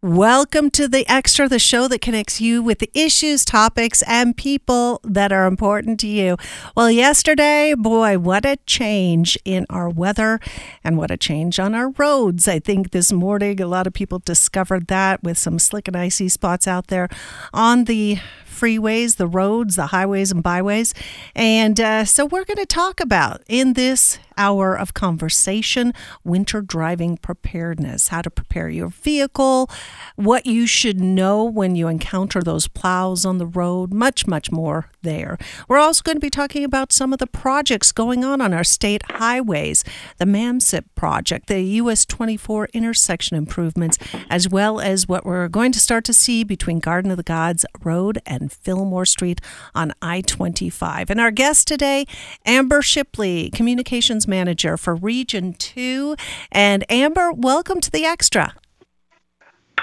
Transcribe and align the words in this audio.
Welcome 0.00 0.70
to 0.70 0.86
the 0.86 1.04
Extra, 1.10 1.48
the 1.48 1.58
show 1.58 1.88
that 1.88 2.00
connects 2.00 2.40
you 2.40 2.62
with 2.62 2.78
the 2.78 2.88
issues, 2.94 3.44
topics, 3.44 4.00
and 4.02 4.36
people 4.36 5.00
that 5.02 5.32
are 5.32 5.44
important 5.44 5.98
to 5.98 6.06
you. 6.06 6.36
Well, 6.76 6.88
yesterday, 6.88 7.74
boy, 7.76 8.16
what 8.16 8.46
a 8.46 8.58
change 8.64 9.36
in 9.44 9.66
our 9.68 9.88
weather 9.88 10.38
and 10.84 10.98
what 10.98 11.10
a 11.10 11.16
change 11.16 11.58
on 11.58 11.74
our 11.74 11.90
roads. 11.90 12.46
I 12.46 12.60
think 12.60 12.92
this 12.92 13.12
morning 13.12 13.60
a 13.60 13.66
lot 13.66 13.88
of 13.88 13.92
people 13.92 14.20
discovered 14.20 14.86
that 14.86 15.24
with 15.24 15.36
some 15.36 15.58
slick 15.58 15.88
and 15.88 15.96
icy 15.96 16.28
spots 16.28 16.68
out 16.68 16.86
there 16.86 17.08
on 17.52 17.86
the 17.86 18.18
freeways, 18.58 19.16
the 19.16 19.26
roads, 19.26 19.76
the 19.76 19.88
highways, 19.88 20.32
and 20.32 20.42
byways. 20.42 20.94
And 21.34 21.78
uh, 21.80 22.04
so 22.04 22.26
we're 22.26 22.44
going 22.44 22.58
to 22.58 22.66
talk 22.66 23.00
about 23.00 23.42
in 23.48 23.74
this 23.74 24.18
hour 24.38 24.78
of 24.78 24.94
conversation 24.94 25.92
winter 26.24 26.62
driving 26.62 27.16
preparedness, 27.18 28.08
how 28.08 28.22
to 28.22 28.30
prepare 28.30 28.68
your 28.68 28.88
vehicle, 28.88 29.68
what 30.14 30.46
you 30.46 30.66
should 30.66 31.00
know 31.00 31.44
when 31.44 31.74
you 31.74 31.88
encounter 31.88 32.40
those 32.40 32.68
plows 32.68 33.26
on 33.26 33.38
the 33.38 33.46
road, 33.46 33.92
much, 33.92 34.26
much 34.26 34.50
more 34.50 34.90
there. 35.02 35.36
We're 35.68 35.78
also 35.78 36.02
going 36.02 36.16
to 36.16 36.20
be 36.20 36.30
talking 36.30 36.64
about 36.64 36.92
some 36.92 37.12
of 37.12 37.18
the 37.18 37.26
projects 37.26 37.92
going 37.92 38.24
on 38.24 38.40
on 38.40 38.54
our 38.54 38.64
state 38.64 39.02
highways, 39.10 39.84
the 40.18 40.24
MAMSIP 40.24 40.84
project, 40.94 41.48
the 41.48 41.60
US 41.62 42.06
24 42.06 42.68
intersection 42.72 43.36
improvements, 43.36 43.98
as 44.30 44.48
well 44.48 44.80
as 44.80 45.08
what 45.08 45.26
we're 45.26 45.48
going 45.48 45.72
to 45.72 45.80
start 45.80 46.04
to 46.04 46.14
see 46.14 46.44
between 46.44 46.78
Garden 46.78 47.10
of 47.10 47.16
the 47.16 47.22
Gods 47.22 47.66
Road 47.82 48.20
and 48.24 48.47
Fillmore 48.48 49.06
Street 49.06 49.40
on 49.74 49.92
I 50.02 50.20
25. 50.20 51.10
And 51.10 51.20
our 51.20 51.30
guest 51.30 51.68
today, 51.68 52.06
Amber 52.44 52.82
Shipley, 52.82 53.50
Communications 53.50 54.26
Manager 54.26 54.76
for 54.76 54.94
Region 54.94 55.54
2. 55.54 56.16
And 56.50 56.84
Amber, 56.90 57.32
welcome 57.32 57.80
to 57.80 57.90
the 57.90 58.04
Extra. 58.04 58.54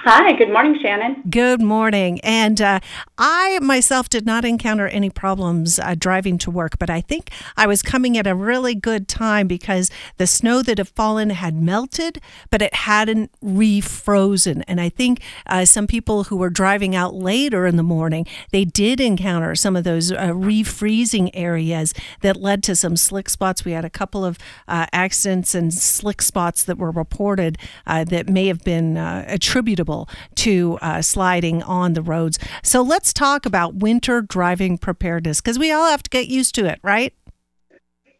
Hi, 0.07 0.33
good 0.33 0.51
morning, 0.53 0.77
Shannon. 0.79 1.23
Good 1.31 1.63
morning. 1.63 2.19
And 2.19 2.61
uh, 2.61 2.79
I 3.17 3.57
myself 3.63 4.07
did 4.07 4.23
not 4.23 4.45
encounter 4.45 4.87
any 4.87 5.09
problems 5.09 5.79
uh, 5.79 5.95
driving 5.97 6.37
to 6.39 6.51
work, 6.51 6.77
but 6.77 6.91
I 6.91 7.01
think 7.01 7.31
I 7.57 7.65
was 7.65 7.81
coming 7.81 8.15
at 8.15 8.27
a 8.27 8.35
really 8.35 8.75
good 8.75 9.07
time 9.07 9.47
because 9.47 9.89
the 10.17 10.27
snow 10.27 10.61
that 10.61 10.77
had 10.77 10.89
fallen 10.89 11.31
had 11.31 11.55
melted, 11.55 12.21
but 12.51 12.61
it 12.61 12.75
hadn't 12.75 13.31
refrozen. 13.43 14.63
And 14.67 14.79
I 14.79 14.89
think 14.89 15.23
uh, 15.47 15.65
some 15.65 15.87
people 15.87 16.25
who 16.25 16.37
were 16.37 16.51
driving 16.51 16.95
out 16.95 17.15
later 17.15 17.65
in 17.65 17.75
the 17.75 17.81
morning, 17.81 18.27
they 18.51 18.63
did 18.63 19.01
encounter 19.01 19.55
some 19.55 19.75
of 19.75 19.85
those 19.85 20.11
uh, 20.11 20.27
refreezing 20.27 21.31
areas 21.33 21.95
that 22.21 22.37
led 22.37 22.61
to 22.61 22.75
some 22.75 22.95
slick 22.95 23.27
spots. 23.27 23.65
We 23.65 23.71
had 23.71 23.85
a 23.85 23.89
couple 23.89 24.23
of 24.23 24.37
uh, 24.67 24.85
accidents 24.93 25.55
and 25.55 25.73
slick 25.73 26.21
spots 26.21 26.63
that 26.65 26.77
were 26.77 26.91
reported 26.91 27.57
uh, 27.87 28.03
that 28.03 28.29
may 28.29 28.45
have 28.45 28.63
been 28.63 28.97
attributable 28.97 29.94
to 30.35 30.77
uh, 30.81 31.01
sliding 31.01 31.63
on 31.63 31.93
the 31.93 32.01
roads. 32.01 32.39
So 32.63 32.81
let's 32.81 33.13
talk 33.13 33.45
about 33.45 33.75
winter 33.75 34.21
driving 34.21 34.77
preparedness 34.77 35.41
because 35.41 35.59
we 35.59 35.71
all 35.71 35.89
have 35.89 36.03
to 36.03 36.09
get 36.09 36.27
used 36.27 36.55
to 36.55 36.65
it, 36.65 36.79
right? 36.83 37.13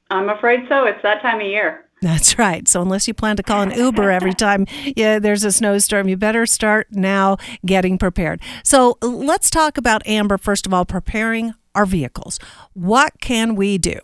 I'm 0.10 0.30
afraid 0.30 0.62
so. 0.70 0.86
It's 0.86 1.02
that 1.04 1.22
time 1.22 1.42
of 1.42 1.48
year. 1.48 1.86
That's 2.02 2.38
right. 2.38 2.68
So 2.68 2.82
unless 2.82 3.08
you 3.08 3.14
plan 3.14 3.38
to 3.38 3.44
call 3.44 3.62
an 3.62 3.72
Uber 3.72 4.12
every 4.12 4.34
time 4.46 4.68
yeah, 4.96 5.20
there's 5.20 5.44
a 5.44 5.52
snowstorm, 5.52 6.08
you 6.08 6.18
better 6.18 6.46
start 6.46 6.88
now 6.92 7.38
getting 7.66 7.98
prepared. 7.98 8.42
So 8.64 8.98
let's 9.02 9.50
talk 9.50 9.78
about 9.78 10.06
Amber 10.06 10.38
first 10.38 10.68
of 10.68 10.74
all 10.74 10.86
preparing 10.86 11.54
our 11.74 11.86
vehicles. 11.86 12.40
What 12.74 13.14
can 13.22 13.56
we 13.56 13.78
do? 13.78 14.00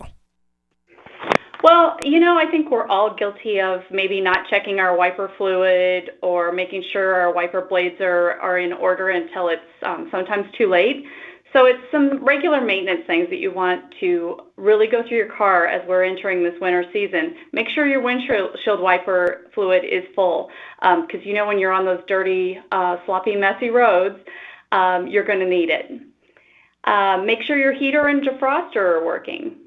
Well, 1.63 1.97
you 2.03 2.19
know, 2.19 2.37
I 2.37 2.49
think 2.49 2.71
we're 2.71 2.87
all 2.87 3.13
guilty 3.13 3.61
of 3.61 3.81
maybe 3.91 4.19
not 4.19 4.47
checking 4.49 4.79
our 4.79 4.97
wiper 4.97 5.31
fluid 5.37 6.11
or 6.23 6.51
making 6.51 6.83
sure 6.91 7.13
our 7.13 7.31
wiper 7.31 7.61
blades 7.61 8.01
are, 8.01 8.39
are 8.39 8.57
in 8.57 8.73
order 8.73 9.09
until 9.09 9.49
it's 9.49 9.61
um, 9.83 10.07
sometimes 10.09 10.47
too 10.57 10.69
late. 10.69 11.05
So 11.53 11.65
it's 11.65 11.83
some 11.91 12.23
regular 12.23 12.61
maintenance 12.61 13.05
things 13.05 13.29
that 13.29 13.37
you 13.37 13.53
want 13.53 13.93
to 13.99 14.39
really 14.55 14.87
go 14.87 15.05
through 15.07 15.17
your 15.17 15.35
car 15.35 15.67
as 15.67 15.87
we're 15.87 16.03
entering 16.03 16.43
this 16.43 16.59
winter 16.61 16.85
season. 16.93 17.35
Make 17.51 17.69
sure 17.69 17.85
your 17.85 18.01
windshield 18.01 18.79
wiper 18.79 19.51
fluid 19.53 19.83
is 19.83 20.03
full 20.15 20.49
because 20.79 21.21
um, 21.21 21.21
you 21.23 21.33
know 21.33 21.45
when 21.45 21.59
you're 21.59 21.73
on 21.73 21.85
those 21.85 22.01
dirty, 22.07 22.57
uh, 22.71 22.97
sloppy, 23.05 23.35
messy 23.35 23.69
roads, 23.69 24.17
um, 24.71 25.07
you're 25.07 25.25
going 25.25 25.39
to 25.39 25.45
need 25.45 25.69
it. 25.69 25.91
Uh, 26.85 27.17
make 27.23 27.43
sure 27.43 27.57
your 27.57 27.73
heater 27.73 28.07
and 28.07 28.23
defroster 28.23 28.77
are 28.77 29.05
working 29.05 29.57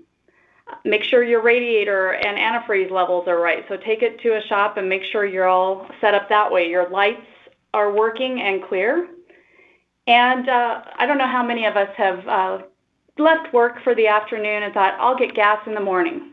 make 0.84 1.02
sure 1.04 1.22
your 1.22 1.42
radiator 1.42 2.12
and 2.12 2.38
antifreeze 2.38 2.90
levels 2.90 3.26
are 3.28 3.40
right. 3.40 3.64
So 3.68 3.76
take 3.76 4.02
it 4.02 4.20
to 4.20 4.36
a 4.36 4.42
shop 4.48 4.76
and 4.76 4.88
make 4.88 5.02
sure 5.10 5.24
you're 5.24 5.48
all 5.48 5.86
set 6.00 6.14
up 6.14 6.28
that 6.28 6.50
way. 6.50 6.68
Your 6.68 6.88
lights 6.90 7.26
are 7.72 7.92
working 7.92 8.40
and 8.40 8.62
clear. 8.64 9.08
And 10.06 10.48
uh, 10.48 10.82
I 10.98 11.06
don't 11.06 11.18
know 11.18 11.26
how 11.26 11.42
many 11.42 11.66
of 11.66 11.76
us 11.76 11.88
have 11.96 12.28
uh, 12.28 12.58
left 13.18 13.52
work 13.52 13.82
for 13.82 13.94
the 13.94 14.06
afternoon 14.06 14.62
and 14.62 14.74
thought, 14.74 14.94
I'll 14.98 15.16
get 15.16 15.34
gas 15.34 15.58
in 15.66 15.74
the 15.74 15.80
morning. 15.80 16.32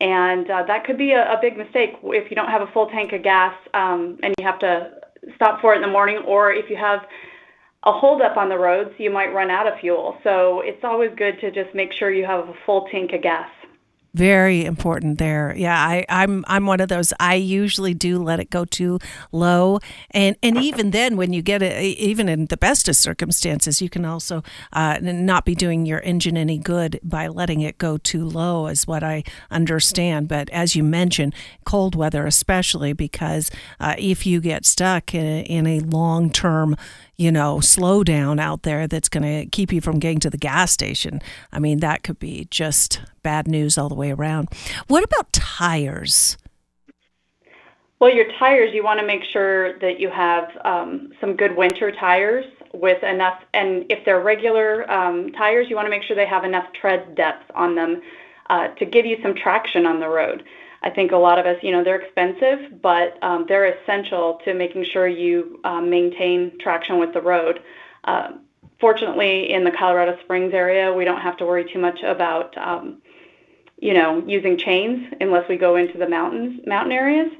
And 0.00 0.50
uh, 0.50 0.62
that 0.66 0.84
could 0.84 0.96
be 0.96 1.12
a, 1.12 1.32
a, 1.32 1.38
big 1.40 1.56
mistake 1.56 1.96
if 2.04 2.30
you 2.30 2.36
don't 2.36 2.48
have 2.48 2.62
a 2.62 2.68
full 2.68 2.86
tank 2.86 3.12
of 3.12 3.22
gas 3.24 3.52
um, 3.74 4.18
and 4.22 4.32
you 4.38 4.44
have 4.44 4.60
to 4.60 4.92
stop 5.34 5.60
for 5.60 5.72
it 5.74 5.76
in 5.76 5.82
the 5.82 5.88
morning, 5.88 6.18
or 6.18 6.52
if 6.52 6.70
you 6.70 6.76
have 6.76 7.00
a 7.88 7.92
holdup 7.92 8.36
on 8.36 8.48
the 8.50 8.58
roads, 8.58 8.92
you 8.98 9.10
might 9.10 9.32
run 9.32 9.50
out 9.50 9.66
of 9.66 9.78
fuel. 9.80 10.18
So 10.22 10.60
it's 10.60 10.84
always 10.84 11.10
good 11.16 11.40
to 11.40 11.50
just 11.50 11.74
make 11.74 11.92
sure 11.92 12.10
you 12.10 12.26
have 12.26 12.48
a 12.48 12.54
full 12.66 12.86
tank 12.92 13.12
of 13.14 13.22
gas. 13.22 13.48
Very 14.14 14.64
important 14.64 15.18
there. 15.18 15.54
Yeah, 15.56 15.78
I, 15.78 16.04
I'm 16.08 16.44
I'm 16.48 16.64
one 16.66 16.80
of 16.80 16.88
those. 16.88 17.12
I 17.20 17.34
usually 17.34 17.92
do 17.92 18.18
let 18.18 18.40
it 18.40 18.48
go 18.48 18.64
too 18.64 18.98
low, 19.32 19.80
and 20.12 20.34
and 20.42 20.56
even 20.56 20.90
then, 20.90 21.16
when 21.16 21.34
you 21.34 21.42
get 21.42 21.62
it, 21.62 21.80
even 21.82 22.26
in 22.28 22.46
the 22.46 22.56
best 22.56 22.88
of 22.88 22.96
circumstances, 22.96 23.82
you 23.82 23.90
can 23.90 24.06
also 24.06 24.42
uh, 24.72 24.98
not 25.02 25.44
be 25.44 25.54
doing 25.54 25.84
your 25.84 26.00
engine 26.00 26.38
any 26.38 26.58
good 26.58 26.98
by 27.02 27.28
letting 27.28 27.60
it 27.60 27.76
go 27.76 27.98
too 27.98 28.24
low, 28.24 28.66
is 28.66 28.86
what 28.86 29.04
I 29.04 29.24
understand. 29.50 30.26
But 30.26 30.48
as 30.50 30.74
you 30.74 30.82
mentioned, 30.82 31.34
cold 31.64 31.94
weather 31.94 32.26
especially, 32.26 32.94
because 32.94 33.50
uh, 33.78 33.94
if 33.98 34.26
you 34.26 34.40
get 34.40 34.64
stuck 34.64 35.14
in 35.14 35.26
a, 35.26 35.42
in 35.42 35.66
a 35.66 35.80
long 35.80 36.30
term 36.30 36.76
you 37.18 37.32
know, 37.32 37.56
slowdown 37.56 38.40
out 38.40 38.62
there 38.62 38.86
that's 38.86 39.08
going 39.08 39.24
to 39.24 39.46
keep 39.50 39.72
you 39.72 39.80
from 39.80 39.98
getting 39.98 40.20
to 40.20 40.30
the 40.30 40.38
gas 40.38 40.70
station. 40.70 41.20
I 41.52 41.58
mean, 41.58 41.80
that 41.80 42.04
could 42.04 42.20
be 42.20 42.46
just 42.50 43.00
bad 43.24 43.48
news 43.48 43.76
all 43.76 43.88
the 43.88 43.96
way 43.96 44.12
around. 44.12 44.48
What 44.86 45.02
about 45.02 45.32
tires? 45.32 46.38
Well, 47.98 48.14
your 48.14 48.30
tires, 48.38 48.70
you 48.72 48.84
want 48.84 49.00
to 49.00 49.06
make 49.06 49.24
sure 49.24 49.76
that 49.80 49.98
you 49.98 50.08
have 50.10 50.48
um, 50.64 51.10
some 51.20 51.34
good 51.34 51.56
winter 51.56 51.90
tires 51.90 52.46
with 52.72 53.02
enough, 53.02 53.42
and 53.52 53.84
if 53.90 54.04
they're 54.04 54.20
regular 54.20 54.88
um, 54.88 55.32
tires, 55.32 55.66
you 55.68 55.74
want 55.74 55.86
to 55.86 55.90
make 55.90 56.04
sure 56.04 56.14
they 56.14 56.26
have 56.26 56.44
enough 56.44 56.66
tread 56.80 57.16
depth 57.16 57.50
on 57.56 57.74
them 57.74 58.00
uh, 58.50 58.68
to 58.68 58.86
give 58.86 59.04
you 59.04 59.16
some 59.20 59.34
traction 59.34 59.84
on 59.84 59.98
the 59.98 60.08
road. 60.08 60.44
I 60.82 60.90
think 60.90 61.12
a 61.12 61.16
lot 61.16 61.38
of 61.38 61.46
us, 61.46 61.56
you 61.62 61.72
know, 61.72 61.82
they're 61.82 62.00
expensive, 62.00 62.80
but 62.80 63.22
um, 63.22 63.46
they're 63.48 63.66
essential 63.66 64.40
to 64.44 64.54
making 64.54 64.84
sure 64.84 65.08
you 65.08 65.60
um, 65.64 65.90
maintain 65.90 66.56
traction 66.60 66.98
with 66.98 67.12
the 67.12 67.20
road. 67.20 67.60
Uh, 68.04 68.32
fortunately, 68.80 69.52
in 69.52 69.64
the 69.64 69.72
Colorado 69.72 70.16
Springs 70.22 70.54
area, 70.54 70.92
we 70.92 71.04
don't 71.04 71.20
have 71.20 71.36
to 71.38 71.46
worry 71.46 71.70
too 71.70 71.80
much 71.80 72.02
about, 72.02 72.56
um, 72.56 73.02
you 73.80 73.92
know, 73.92 74.22
using 74.26 74.56
chains 74.56 75.12
unless 75.20 75.48
we 75.48 75.56
go 75.56 75.76
into 75.76 75.98
the 75.98 76.08
mountains, 76.08 76.60
mountain 76.66 76.92
areas. 76.92 77.32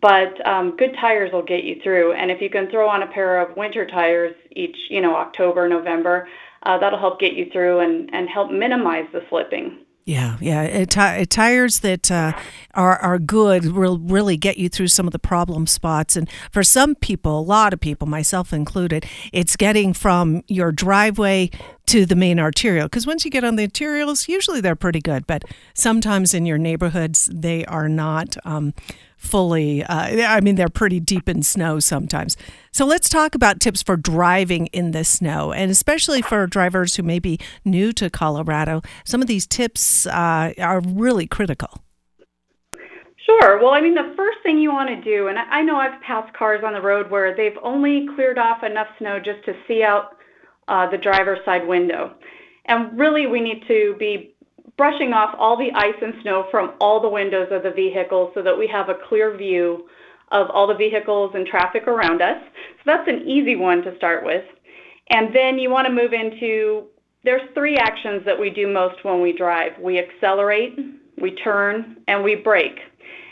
But 0.00 0.46
um, 0.46 0.76
good 0.76 0.94
tires 1.00 1.32
will 1.32 1.44
get 1.44 1.64
you 1.64 1.80
through, 1.82 2.12
and 2.12 2.30
if 2.30 2.42
you 2.42 2.50
can 2.50 2.68
throw 2.70 2.88
on 2.88 3.02
a 3.02 3.06
pair 3.06 3.40
of 3.40 3.56
winter 3.56 3.86
tires 3.86 4.34
each, 4.50 4.76
you 4.90 5.00
know, 5.00 5.14
October, 5.16 5.68
November, 5.68 6.28
uh, 6.64 6.76
that'll 6.76 6.98
help 6.98 7.20
get 7.20 7.32
you 7.34 7.48
through 7.52 7.78
and, 7.80 8.12
and 8.12 8.28
help 8.28 8.50
minimize 8.50 9.06
the 9.12 9.24
slipping. 9.30 9.85
Yeah, 10.06 10.36
yeah. 10.40 10.62
It, 10.62 10.96
it, 10.96 11.30
tires 11.30 11.80
that 11.80 12.12
uh, 12.12 12.32
are 12.74 12.96
are 12.98 13.18
good 13.18 13.72
will 13.72 13.98
really 13.98 14.36
get 14.36 14.56
you 14.56 14.68
through 14.68 14.86
some 14.86 15.06
of 15.08 15.12
the 15.12 15.18
problem 15.18 15.66
spots. 15.66 16.14
And 16.14 16.30
for 16.52 16.62
some 16.62 16.94
people, 16.94 17.40
a 17.40 17.42
lot 17.42 17.72
of 17.72 17.80
people, 17.80 18.06
myself 18.06 18.52
included, 18.52 19.04
it's 19.32 19.56
getting 19.56 19.92
from 19.92 20.44
your 20.46 20.70
driveway 20.70 21.50
to 21.86 22.06
the 22.06 22.14
main 22.14 22.38
arterial. 22.38 22.86
Because 22.86 23.04
once 23.04 23.24
you 23.24 23.32
get 23.32 23.42
on 23.42 23.56
the 23.56 23.66
arterials, 23.66 24.28
usually 24.28 24.60
they're 24.60 24.76
pretty 24.76 25.00
good, 25.00 25.26
but 25.26 25.44
sometimes 25.74 26.34
in 26.34 26.46
your 26.46 26.58
neighborhoods 26.58 27.28
they 27.34 27.64
are 27.64 27.88
not. 27.88 28.36
Um, 28.44 28.74
fully, 29.16 29.82
uh, 29.82 30.26
I 30.26 30.40
mean, 30.40 30.54
they're 30.54 30.68
pretty 30.68 31.00
deep 31.00 31.28
in 31.28 31.42
snow 31.42 31.80
sometimes. 31.80 32.36
So 32.70 32.84
let's 32.84 33.08
talk 33.08 33.34
about 33.34 33.60
tips 33.60 33.82
for 33.82 33.96
driving 33.96 34.66
in 34.68 34.90
the 34.92 35.04
snow, 35.04 35.52
and 35.52 35.70
especially 35.70 36.22
for 36.22 36.46
drivers 36.46 36.96
who 36.96 37.02
may 37.02 37.18
be 37.18 37.38
new 37.64 37.92
to 37.94 38.10
Colorado. 38.10 38.82
Some 39.04 39.22
of 39.22 39.28
these 39.28 39.46
tips 39.46 40.06
uh, 40.06 40.52
are 40.58 40.80
really 40.80 41.26
critical. 41.26 41.82
Sure. 43.26 43.58
Well, 43.60 43.72
I 43.72 43.80
mean, 43.80 43.94
the 43.94 44.14
first 44.16 44.38
thing 44.44 44.58
you 44.58 44.70
want 44.72 44.88
to 44.88 45.00
do, 45.00 45.26
and 45.26 45.36
I 45.36 45.60
know 45.60 45.76
I've 45.76 46.00
passed 46.02 46.32
cars 46.34 46.62
on 46.64 46.74
the 46.74 46.80
road 46.80 47.10
where 47.10 47.36
they've 47.36 47.58
only 47.60 48.06
cleared 48.14 48.38
off 48.38 48.62
enough 48.62 48.86
snow 48.98 49.18
just 49.18 49.44
to 49.46 49.54
see 49.66 49.82
out 49.82 50.16
uh, 50.68 50.88
the 50.88 50.98
driver's 50.98 51.44
side 51.44 51.66
window. 51.66 52.14
And 52.66 52.96
really, 52.96 53.26
we 53.26 53.40
need 53.40 53.64
to 53.66 53.96
be 53.98 54.35
brushing 54.76 55.12
off 55.12 55.34
all 55.38 55.56
the 55.56 55.72
ice 55.74 55.94
and 56.02 56.14
snow 56.22 56.46
from 56.50 56.74
all 56.80 57.00
the 57.00 57.08
windows 57.08 57.48
of 57.50 57.62
the 57.62 57.70
vehicle 57.70 58.30
so 58.34 58.42
that 58.42 58.56
we 58.56 58.66
have 58.66 58.88
a 58.88 58.96
clear 59.08 59.36
view 59.36 59.88
of 60.32 60.50
all 60.50 60.66
the 60.66 60.74
vehicles 60.74 61.32
and 61.34 61.46
traffic 61.46 61.86
around 61.86 62.20
us, 62.20 62.42
So 62.78 62.82
that's 62.84 63.08
an 63.08 63.28
easy 63.28 63.56
one 63.56 63.82
to 63.82 63.96
start 63.96 64.24
with. 64.24 64.44
And 65.10 65.34
then 65.34 65.58
you 65.58 65.70
want 65.70 65.86
to 65.86 65.92
move 65.92 66.12
into 66.12 66.86
there's 67.24 67.48
three 67.54 67.76
actions 67.76 68.24
that 68.24 68.38
we 68.38 68.50
do 68.50 68.66
most 68.66 69.04
when 69.04 69.20
we 69.20 69.32
drive. 69.32 69.72
We 69.80 69.98
accelerate, 69.98 70.78
we 71.20 71.32
turn, 71.36 71.98
and 72.08 72.22
we 72.22 72.36
brake. 72.36 72.78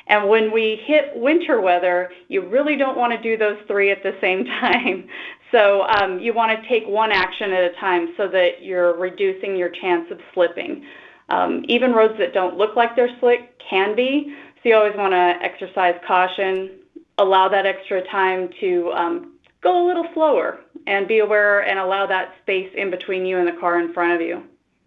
And 0.06 0.28
when 0.28 0.52
we 0.52 0.80
hit 0.84 1.12
winter 1.14 1.60
weather, 1.60 2.10
you 2.28 2.46
really 2.46 2.76
don't 2.76 2.98
want 2.98 3.12
to 3.12 3.22
do 3.22 3.36
those 3.36 3.56
three 3.66 3.90
at 3.90 4.02
the 4.02 4.12
same 4.20 4.44
time. 4.60 5.08
So 5.50 5.82
um, 5.82 6.18
you 6.18 6.34
want 6.34 6.60
to 6.60 6.68
take 6.68 6.84
one 6.86 7.12
action 7.12 7.52
at 7.52 7.70
a 7.70 7.74
time 7.80 8.14
so 8.16 8.28
that 8.28 8.62
you're 8.62 8.96
reducing 8.98 9.56
your 9.56 9.70
chance 9.70 10.10
of 10.10 10.18
slipping. 10.32 10.84
Um, 11.28 11.64
even 11.68 11.92
roads 11.92 12.14
that 12.18 12.34
don't 12.34 12.56
look 12.56 12.76
like 12.76 12.96
they're 12.96 13.16
slick 13.20 13.58
can 13.58 13.96
be. 13.96 14.34
So 14.62 14.68
you 14.68 14.76
always 14.76 14.96
want 14.96 15.12
to 15.12 15.44
exercise 15.44 15.94
caution, 16.06 16.70
allow 17.18 17.48
that 17.48 17.66
extra 17.66 18.06
time 18.08 18.50
to 18.60 18.92
um, 18.92 19.34
go 19.62 19.84
a 19.84 19.86
little 19.86 20.06
slower 20.14 20.60
and 20.86 21.08
be 21.08 21.18
aware 21.18 21.60
and 21.60 21.78
allow 21.78 22.06
that 22.06 22.34
space 22.42 22.70
in 22.76 22.90
between 22.90 23.24
you 23.24 23.38
and 23.38 23.48
the 23.48 23.58
car 23.58 23.80
in 23.80 23.92
front 23.92 24.12
of 24.12 24.20
you. 24.20 24.42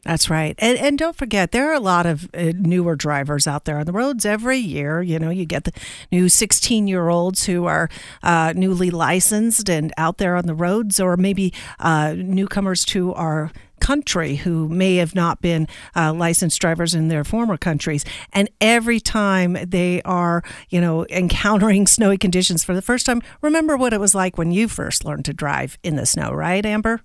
That's 0.08 0.30
right. 0.30 0.56
And, 0.60 0.78
and 0.78 0.98
don't 0.98 1.18
forget, 1.18 1.52
there 1.52 1.70
are 1.70 1.74
a 1.74 1.82
lot 1.82 2.06
of 2.06 2.30
uh, 2.34 2.54
newer 2.56 2.96
drivers 2.96 3.46
out 3.46 3.66
there 3.66 3.78
on 3.78 3.86
the 3.86 3.92
roads 3.92 4.26
every 4.26 4.58
year. 4.58 5.02
You 5.02 5.20
know, 5.20 5.30
you 5.30 5.46
get 5.46 5.66
the 5.66 5.74
new 6.14 6.30
16 6.30 6.88
year 6.88 7.10
olds 7.10 7.46
who 7.46 7.66
are 7.66 7.90
uh, 8.24 8.54
newly 8.56 8.90
licensed 8.90 9.70
and 9.70 9.92
out 9.98 10.18
there 10.18 10.38
on 10.38 10.46
the 10.46 10.56
roads, 10.56 11.00
or 11.02 11.18
maybe 11.18 11.54
uh, 11.80 12.14
newcomers 12.16 12.86
to 12.86 13.14
our 13.16 13.52
country 13.88 14.36
who 14.36 14.68
may 14.68 14.98
have 14.98 15.16
not 15.16 15.42
been 15.42 15.66
uh, 15.96 16.12
licensed 16.12 16.60
drivers 16.60 16.94
in 16.94 17.08
their 17.08 17.24
former 17.24 17.56
countries. 17.56 18.04
And 18.34 18.50
every 18.60 19.00
time 19.00 19.56
they 19.66 20.02
are, 20.02 20.44
you 20.70 20.82
know, 20.82 21.06
encountering 21.10 21.88
snowy 21.88 22.18
conditions 22.18 22.66
for 22.66 22.76
the 22.76 22.82
first 22.82 23.06
time, 23.06 23.22
remember 23.42 23.78
what 23.78 23.94
it 23.94 24.02
was 24.02 24.14
like 24.14 24.38
when 24.38 24.52
you 24.52 24.68
first 24.68 25.06
learned 25.06 25.24
to 25.24 25.34
drive 25.34 25.78
in 25.84 25.96
the 25.96 26.06
snow, 26.06 26.32
right, 26.32 26.66
Amber? 26.66 27.00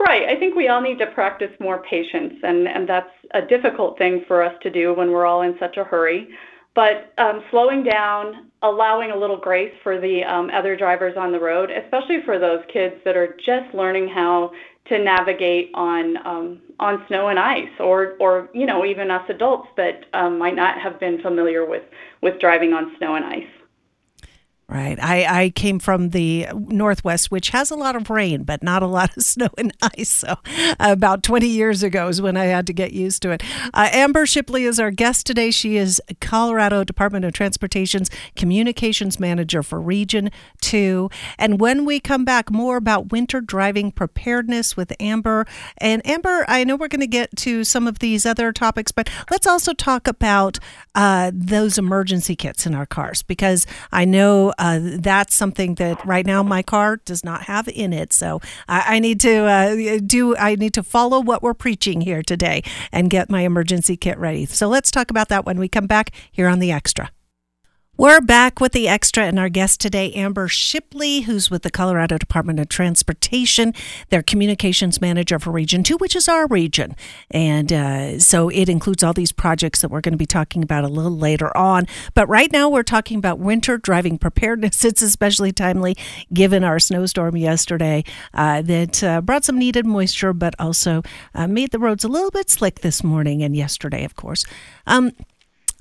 Right. 0.00 0.28
I 0.28 0.34
think 0.36 0.56
we 0.56 0.66
all 0.66 0.80
need 0.80 0.98
to 0.98 1.06
practice 1.06 1.52
more 1.60 1.80
patience, 1.88 2.34
and, 2.42 2.66
and 2.66 2.88
that's 2.88 3.14
a 3.32 3.40
difficult 3.40 3.96
thing 3.98 4.24
for 4.26 4.42
us 4.42 4.54
to 4.64 4.70
do 4.70 4.94
when 4.94 5.12
we're 5.12 5.26
all 5.26 5.42
in 5.42 5.54
such 5.60 5.76
a 5.76 5.84
hurry. 5.84 6.28
But 6.74 7.14
um, 7.18 7.42
slowing 7.52 7.84
down, 7.84 8.50
allowing 8.62 9.12
a 9.12 9.16
little 9.16 9.38
grace 9.38 9.72
for 9.84 10.00
the 10.00 10.24
um, 10.24 10.50
other 10.52 10.76
drivers 10.76 11.16
on 11.16 11.30
the 11.30 11.40
road, 11.40 11.70
especially 11.70 12.18
for 12.24 12.38
those 12.38 12.60
kids 12.70 12.96
that 13.04 13.16
are 13.16 13.36
just 13.46 13.72
learning 13.74 14.08
how 14.08 14.50
to 14.88 14.98
navigate 14.98 15.70
on 15.74 16.16
um, 16.26 16.60
on 16.78 17.04
snow 17.08 17.28
and 17.28 17.38
ice, 17.38 17.68
or 17.80 18.16
or 18.20 18.48
you 18.52 18.66
know 18.66 18.84
even 18.84 19.10
us 19.10 19.24
adults 19.28 19.68
that 19.76 20.04
um, 20.12 20.38
might 20.38 20.54
not 20.54 20.80
have 20.80 21.00
been 21.00 21.20
familiar 21.22 21.64
with 21.68 21.82
with 22.22 22.38
driving 22.40 22.72
on 22.72 22.94
snow 22.98 23.16
and 23.16 23.24
ice. 23.24 23.55
Right. 24.68 24.98
I, 25.00 25.42
I 25.44 25.50
came 25.50 25.78
from 25.78 26.10
the 26.10 26.48
Northwest, 26.52 27.30
which 27.30 27.50
has 27.50 27.70
a 27.70 27.76
lot 27.76 27.94
of 27.94 28.10
rain, 28.10 28.42
but 28.42 28.64
not 28.64 28.82
a 28.82 28.88
lot 28.88 29.16
of 29.16 29.22
snow 29.24 29.48
and 29.56 29.72
ice. 29.96 30.10
So, 30.10 30.38
about 30.80 31.22
20 31.22 31.46
years 31.46 31.84
ago 31.84 32.08
is 32.08 32.20
when 32.20 32.36
I 32.36 32.46
had 32.46 32.66
to 32.66 32.72
get 32.72 32.92
used 32.92 33.22
to 33.22 33.30
it. 33.30 33.44
Uh, 33.72 33.88
Amber 33.92 34.26
Shipley 34.26 34.64
is 34.64 34.80
our 34.80 34.90
guest 34.90 35.24
today. 35.24 35.52
She 35.52 35.76
is 35.76 36.02
Colorado 36.20 36.82
Department 36.82 37.24
of 37.24 37.32
Transportation's 37.32 38.10
Communications 38.34 39.20
Manager 39.20 39.62
for 39.62 39.80
Region 39.80 40.30
2. 40.62 41.10
And 41.38 41.60
when 41.60 41.84
we 41.84 42.00
come 42.00 42.24
back, 42.24 42.50
more 42.50 42.76
about 42.76 43.12
winter 43.12 43.40
driving 43.40 43.92
preparedness 43.92 44.76
with 44.76 44.92
Amber. 44.98 45.46
And 45.78 46.04
Amber, 46.04 46.44
I 46.48 46.64
know 46.64 46.74
we're 46.74 46.88
going 46.88 47.00
to 47.02 47.06
get 47.06 47.36
to 47.36 47.62
some 47.62 47.86
of 47.86 48.00
these 48.00 48.26
other 48.26 48.52
topics, 48.52 48.90
but 48.90 49.08
let's 49.30 49.46
also 49.46 49.74
talk 49.74 50.08
about 50.08 50.58
uh, 50.96 51.30
those 51.32 51.78
emergency 51.78 52.34
kits 52.34 52.66
in 52.66 52.74
our 52.74 52.86
cars 52.86 53.22
because 53.22 53.64
I 53.92 54.04
know 54.04 54.54
uh, 54.58 54.80
that's 54.82 55.34
something 55.34 55.74
that 55.76 56.04
right 56.04 56.26
now 56.26 56.42
my 56.42 56.62
car 56.62 56.96
does 56.96 57.24
not 57.24 57.42
have 57.42 57.68
in 57.68 57.92
it. 57.92 58.12
So 58.12 58.40
I, 58.68 58.96
I 58.96 58.98
need 58.98 59.20
to 59.20 59.44
uh, 59.44 59.98
do. 60.04 60.36
I 60.36 60.54
need 60.54 60.74
to 60.74 60.82
follow 60.82 61.20
what 61.20 61.42
we're 61.42 61.54
preaching 61.54 62.00
here 62.00 62.22
today 62.22 62.62
and 62.92 63.10
get 63.10 63.30
my 63.30 63.42
emergency 63.42 63.96
kit 63.96 64.18
ready. 64.18 64.46
So 64.46 64.68
let's 64.68 64.90
talk 64.90 65.10
about 65.10 65.28
that 65.28 65.44
when 65.44 65.58
we 65.58 65.68
come 65.68 65.86
back 65.86 66.10
here 66.30 66.48
on 66.48 66.58
the 66.58 66.72
extra. 66.72 67.10
We're 67.98 68.20
back 68.20 68.60
with 68.60 68.72
the 68.72 68.88
extra 68.88 69.24
and 69.24 69.38
our 69.38 69.48
guest 69.48 69.80
today, 69.80 70.12
Amber 70.12 70.48
Shipley, 70.48 71.22
who's 71.22 71.50
with 71.50 71.62
the 71.62 71.70
Colorado 71.70 72.18
Department 72.18 72.60
of 72.60 72.68
Transportation, 72.68 73.72
their 74.10 74.22
communications 74.22 75.00
manager 75.00 75.38
for 75.38 75.50
Region 75.50 75.82
2, 75.82 75.96
which 75.96 76.14
is 76.14 76.28
our 76.28 76.46
region. 76.46 76.94
And 77.30 77.72
uh, 77.72 78.18
so 78.18 78.50
it 78.50 78.68
includes 78.68 79.02
all 79.02 79.14
these 79.14 79.32
projects 79.32 79.80
that 79.80 79.90
we're 79.90 80.02
going 80.02 80.12
to 80.12 80.18
be 80.18 80.26
talking 80.26 80.62
about 80.62 80.84
a 80.84 80.88
little 80.88 81.16
later 81.16 81.56
on. 81.56 81.86
But 82.12 82.28
right 82.28 82.52
now, 82.52 82.68
we're 82.68 82.82
talking 82.82 83.16
about 83.16 83.38
winter 83.38 83.78
driving 83.78 84.18
preparedness. 84.18 84.84
It's 84.96 85.00
especially 85.00 85.52
timely 85.52 85.96
given 86.32 86.64
our 86.64 86.78
snowstorm 86.78 87.36
yesterday 87.36 88.04
uh, 88.34 88.60
that 88.62 89.02
uh, 89.02 89.22
brought 89.22 89.46
some 89.46 89.58
needed 89.58 89.86
moisture, 89.86 90.34
but 90.34 90.54
also 90.58 91.02
uh, 91.34 91.46
made 91.46 91.70
the 91.70 91.78
roads 91.78 92.04
a 92.04 92.08
little 92.08 92.30
bit 92.30 92.50
slick 92.50 92.80
this 92.80 93.02
morning 93.02 93.42
and 93.42 93.56
yesterday, 93.56 94.04
of 94.04 94.16
course. 94.16 94.44
Um, 94.86 95.12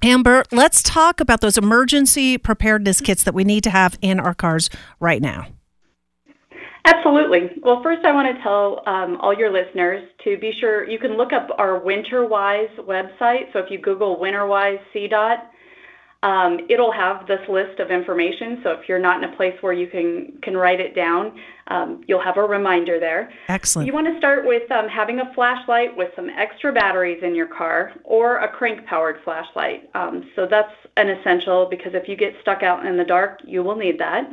Amber, 0.06 0.44
let's 0.52 0.84
talk 0.84 1.19
about 1.19 1.42
those 1.42 1.57
emergency 1.57 2.38
preparedness 2.38 3.02
kits 3.02 3.24
that 3.24 3.34
we 3.34 3.44
need 3.44 3.63
to 3.63 3.72
have 3.72 3.98
in 4.04 4.19
our 4.19 4.36
cars 4.36 4.69
right 5.00 5.19
now. 5.19 5.48
Absolutely. 6.86 7.50
Well, 7.63 7.81
first, 7.81 8.06
I 8.06 8.12
want 8.13 8.28
to 8.28 8.44
tell 8.44 8.84
um, 8.86 9.18
all 9.19 9.34
your 9.36 9.52
listeners 9.52 10.07
to 10.24 10.38
be 10.38 10.54
sure 10.62 10.88
you 10.88 11.00
can 11.00 11.18
look 11.18 11.34
up 11.34 11.48
our 11.57 11.80
WinterWise 11.80 12.78
website. 12.81 13.52
So 13.52 13.57
if 13.57 13.72
you 13.72 13.80
Google 13.80 14.18
WinterWise 14.18 14.78
CDOT, 14.94 15.38
um, 16.23 16.59
it'll 16.69 16.91
have 16.91 17.27
this 17.27 17.41
list 17.47 17.79
of 17.79 17.91
information. 17.91 18.59
So 18.63 18.71
if 18.71 18.89
you're 18.89 19.00
not 19.00 19.23
in 19.23 19.29
a 19.31 19.35
place 19.35 19.56
where 19.62 19.73
you 19.73 19.88
can 19.88 20.39
can 20.41 20.57
write 20.57 20.79
it 20.79 20.95
down, 20.95 21.38
um, 21.67 22.03
you'll 22.07 22.23
have 22.23 22.38
a 22.38 22.44
reminder 22.44 23.00
there. 23.00 23.31
Excellent. 23.47 23.85
You 23.85 23.94
want 23.94 24.07
to 24.07 24.17
start 24.17 24.45
with 24.45 24.69
um, 24.71 24.88
having 24.88 25.19
a 25.19 25.33
flashlight 25.35 25.95
with 25.95 26.09
some 26.15 26.29
extra 26.29 26.73
batteries 26.73 27.21
in 27.21 27.35
your 27.35 27.47
car 27.47 27.94
or 28.03 28.38
a 28.38 28.47
crank-powered 28.47 29.17
flashlight. 29.23 29.89
Um, 29.94 30.29
so 30.35 30.47
that's 30.50 30.73
an 30.97 31.09
essential 31.09 31.67
because 31.69 31.94
if 31.94 32.07
you 32.07 32.15
get 32.15 32.33
stuck 32.41 32.63
out 32.63 32.85
in 32.85 32.97
the 32.97 33.03
dark, 33.06 33.41
you 33.45 33.63
will 33.63 33.75
need 33.75 34.00
that. 34.00 34.23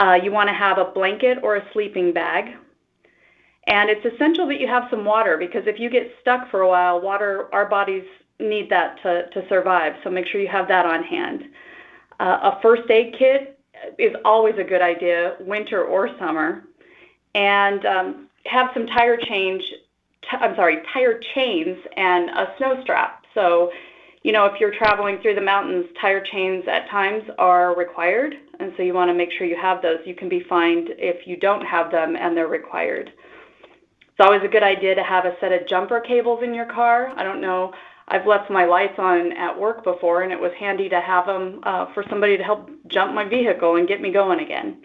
Uh, 0.00 0.18
you 0.22 0.30
want 0.30 0.48
to 0.48 0.54
have 0.54 0.78
a 0.78 0.84
blanket 0.84 1.38
or 1.42 1.56
a 1.56 1.72
sleeping 1.72 2.12
bag. 2.12 2.54
And 3.66 3.90
it's 3.90 4.04
essential 4.14 4.46
that 4.46 4.60
you 4.60 4.66
have 4.66 4.84
some 4.90 5.04
water 5.04 5.36
because 5.36 5.64
if 5.66 5.78
you 5.78 5.90
get 5.90 6.10
stuck 6.22 6.50
for 6.50 6.62
a 6.62 6.68
while, 6.68 7.00
water, 7.02 7.48
our 7.52 7.68
bodies 7.68 8.04
need 8.40 8.70
that 8.70 9.02
to, 9.02 9.28
to 9.30 9.48
survive. 9.48 9.94
So 10.04 10.10
make 10.10 10.26
sure 10.26 10.40
you 10.40 10.48
have 10.48 10.68
that 10.68 10.86
on 10.86 11.02
hand. 11.02 11.44
Uh, 12.20 12.52
a 12.52 12.60
first 12.62 12.90
aid 12.90 13.14
kit 13.18 13.58
is 13.98 14.14
always 14.24 14.54
a 14.58 14.64
good 14.64 14.82
idea, 14.82 15.36
winter 15.40 15.84
or 15.84 16.08
summer. 16.18 16.64
And 17.34 17.84
um, 17.86 18.28
have 18.46 18.70
some 18.74 18.86
tire 18.86 19.16
change, 19.16 19.62
t- 20.22 20.36
I'm 20.40 20.56
sorry, 20.56 20.78
tire 20.92 21.20
chains 21.34 21.78
and 21.96 22.30
a 22.30 22.54
snow 22.58 22.80
strap. 22.82 23.24
So, 23.34 23.70
you 24.22 24.32
know, 24.32 24.46
if 24.46 24.60
you're 24.60 24.74
traveling 24.74 25.18
through 25.20 25.36
the 25.36 25.40
mountains, 25.40 25.86
tire 26.00 26.24
chains 26.24 26.64
at 26.68 26.88
times 26.90 27.24
are 27.38 27.76
required. 27.76 28.34
And 28.58 28.72
so 28.76 28.82
you 28.82 28.94
want 28.94 29.10
to 29.10 29.14
make 29.14 29.30
sure 29.32 29.46
you 29.46 29.56
have 29.60 29.80
those. 29.82 29.98
You 30.04 30.14
can 30.14 30.28
be 30.28 30.40
fined 30.48 30.88
if 30.98 31.26
you 31.26 31.36
don't 31.36 31.64
have 31.64 31.92
them 31.92 32.16
and 32.16 32.36
they're 32.36 32.48
required. 32.48 33.12
It's 34.00 34.26
always 34.26 34.42
a 34.42 34.48
good 34.48 34.64
idea 34.64 34.96
to 34.96 35.04
have 35.04 35.26
a 35.26 35.36
set 35.38 35.52
of 35.52 35.68
jumper 35.68 36.00
cables 36.00 36.42
in 36.42 36.52
your 36.52 36.66
car. 36.66 37.12
I 37.16 37.22
don't 37.22 37.40
know 37.40 37.72
I've 38.08 38.26
left 38.26 38.50
my 38.50 38.64
lights 38.64 38.98
on 38.98 39.32
at 39.32 39.58
work 39.58 39.84
before, 39.84 40.22
and 40.22 40.32
it 40.32 40.40
was 40.40 40.50
handy 40.58 40.88
to 40.88 41.00
have 41.00 41.26
them 41.26 41.60
uh, 41.62 41.92
for 41.92 42.04
somebody 42.08 42.36
to 42.36 42.42
help 42.42 42.70
jump 42.88 43.14
my 43.14 43.28
vehicle 43.28 43.76
and 43.76 43.86
get 43.86 44.00
me 44.00 44.12
going 44.12 44.40
again. 44.40 44.78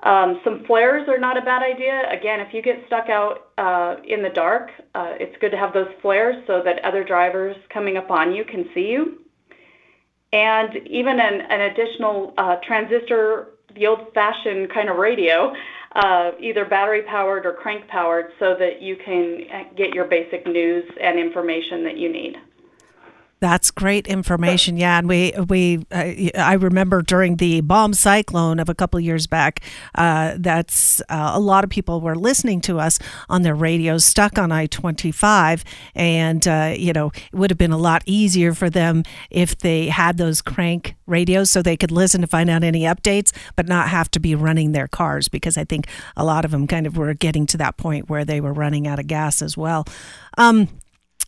Um, 0.00 0.40
some 0.44 0.64
flares 0.66 1.08
are 1.08 1.18
not 1.18 1.38
a 1.38 1.40
bad 1.40 1.62
idea. 1.62 2.02
Again, 2.10 2.40
if 2.40 2.52
you 2.52 2.60
get 2.60 2.84
stuck 2.86 3.08
out 3.08 3.48
uh, 3.56 3.96
in 4.06 4.22
the 4.22 4.28
dark, 4.28 4.70
uh, 4.94 5.14
it's 5.18 5.34
good 5.40 5.50
to 5.50 5.56
have 5.56 5.72
those 5.72 5.88
flares 6.02 6.36
so 6.46 6.62
that 6.62 6.84
other 6.84 7.02
drivers 7.02 7.56
coming 7.72 7.96
up 7.96 8.10
on 8.10 8.34
you 8.34 8.44
can 8.44 8.68
see 8.74 8.88
you. 8.88 9.22
And 10.32 10.76
even 10.86 11.18
an, 11.18 11.40
an 11.48 11.60
additional 11.72 12.34
uh, 12.36 12.56
transistor, 12.66 13.52
the 13.74 13.86
old 13.86 14.12
fashioned 14.12 14.72
kind 14.72 14.90
of 14.90 14.96
radio, 14.96 15.54
uh, 15.94 16.32
either 16.40 16.64
battery 16.64 17.02
powered 17.02 17.46
or 17.46 17.52
crank 17.52 17.86
powered 17.88 18.26
so 18.38 18.54
that 18.58 18.82
you 18.82 18.96
can 18.96 19.74
get 19.76 19.94
your 19.94 20.06
basic 20.06 20.46
news 20.46 20.84
and 21.00 21.18
information 21.18 21.84
that 21.84 21.96
you 21.96 22.12
need. 22.12 22.36
That's 23.38 23.70
great 23.70 24.06
information. 24.06 24.78
Yeah, 24.78 24.98
and 24.98 25.06
we 25.06 25.32
we 25.48 25.84
uh, 25.92 26.14
I 26.40 26.54
remember 26.54 27.02
during 27.02 27.36
the 27.36 27.60
bomb 27.60 27.92
cyclone 27.92 28.58
of 28.58 28.70
a 28.70 28.74
couple 28.74 28.96
of 28.96 29.04
years 29.04 29.26
back, 29.26 29.60
uh, 29.94 30.36
that's 30.38 31.02
uh, 31.10 31.32
a 31.34 31.40
lot 31.40 31.62
of 31.62 31.68
people 31.68 32.00
were 32.00 32.16
listening 32.16 32.62
to 32.62 32.80
us 32.80 32.98
on 33.28 33.42
their 33.42 33.54
radios, 33.54 34.06
stuck 34.06 34.38
on 34.38 34.52
I 34.52 34.64
twenty 34.64 35.12
five, 35.12 35.64
and 35.94 36.48
uh, 36.48 36.72
you 36.78 36.94
know 36.94 37.08
it 37.14 37.34
would 37.34 37.50
have 37.50 37.58
been 37.58 37.72
a 37.72 37.78
lot 37.78 38.02
easier 38.06 38.54
for 38.54 38.70
them 38.70 39.02
if 39.30 39.58
they 39.58 39.88
had 39.88 40.16
those 40.16 40.40
crank 40.40 40.94
radios 41.04 41.50
so 41.50 41.60
they 41.60 41.76
could 41.76 41.92
listen 41.92 42.22
to 42.22 42.26
find 42.26 42.48
out 42.48 42.64
any 42.64 42.82
updates, 42.82 43.32
but 43.54 43.68
not 43.68 43.90
have 43.90 44.10
to 44.12 44.18
be 44.18 44.34
running 44.34 44.72
their 44.72 44.88
cars 44.88 45.28
because 45.28 45.58
I 45.58 45.64
think 45.64 45.88
a 46.16 46.24
lot 46.24 46.46
of 46.46 46.52
them 46.52 46.66
kind 46.66 46.86
of 46.86 46.96
were 46.96 47.12
getting 47.12 47.44
to 47.48 47.58
that 47.58 47.76
point 47.76 48.08
where 48.08 48.24
they 48.24 48.40
were 48.40 48.54
running 48.54 48.86
out 48.86 48.98
of 48.98 49.06
gas 49.06 49.42
as 49.42 49.58
well. 49.58 49.84
Um, 50.38 50.68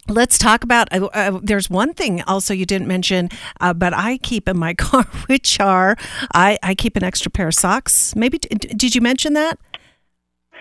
Let's 0.09 0.39
talk 0.39 0.65
about. 0.65 0.93
Uh, 0.93 1.07
uh, 1.07 1.41
there's 1.43 1.69
one 1.69 1.93
thing 1.93 2.23
also 2.23 2.55
you 2.55 2.65
didn't 2.65 2.89
mention, 2.89 3.29
uh, 3.61 3.75
but 3.75 3.93
I 3.93 4.19
keep 4.19 4.49
in 4.49 4.59
my 4.59 4.75
car, 4.79 5.05
which 5.27 5.61
are 5.61 5.97
I, 6.35 6.59
I 6.63 6.75
keep 6.75 6.97
an 6.97 7.05
extra 7.05 7.31
pair 7.31 7.49
of 7.49 7.55
socks. 7.55 8.17
Maybe 8.17 8.39
did 8.39 8.95
you 8.95 9.01
mention 9.01 9.35
that? 9.35 9.59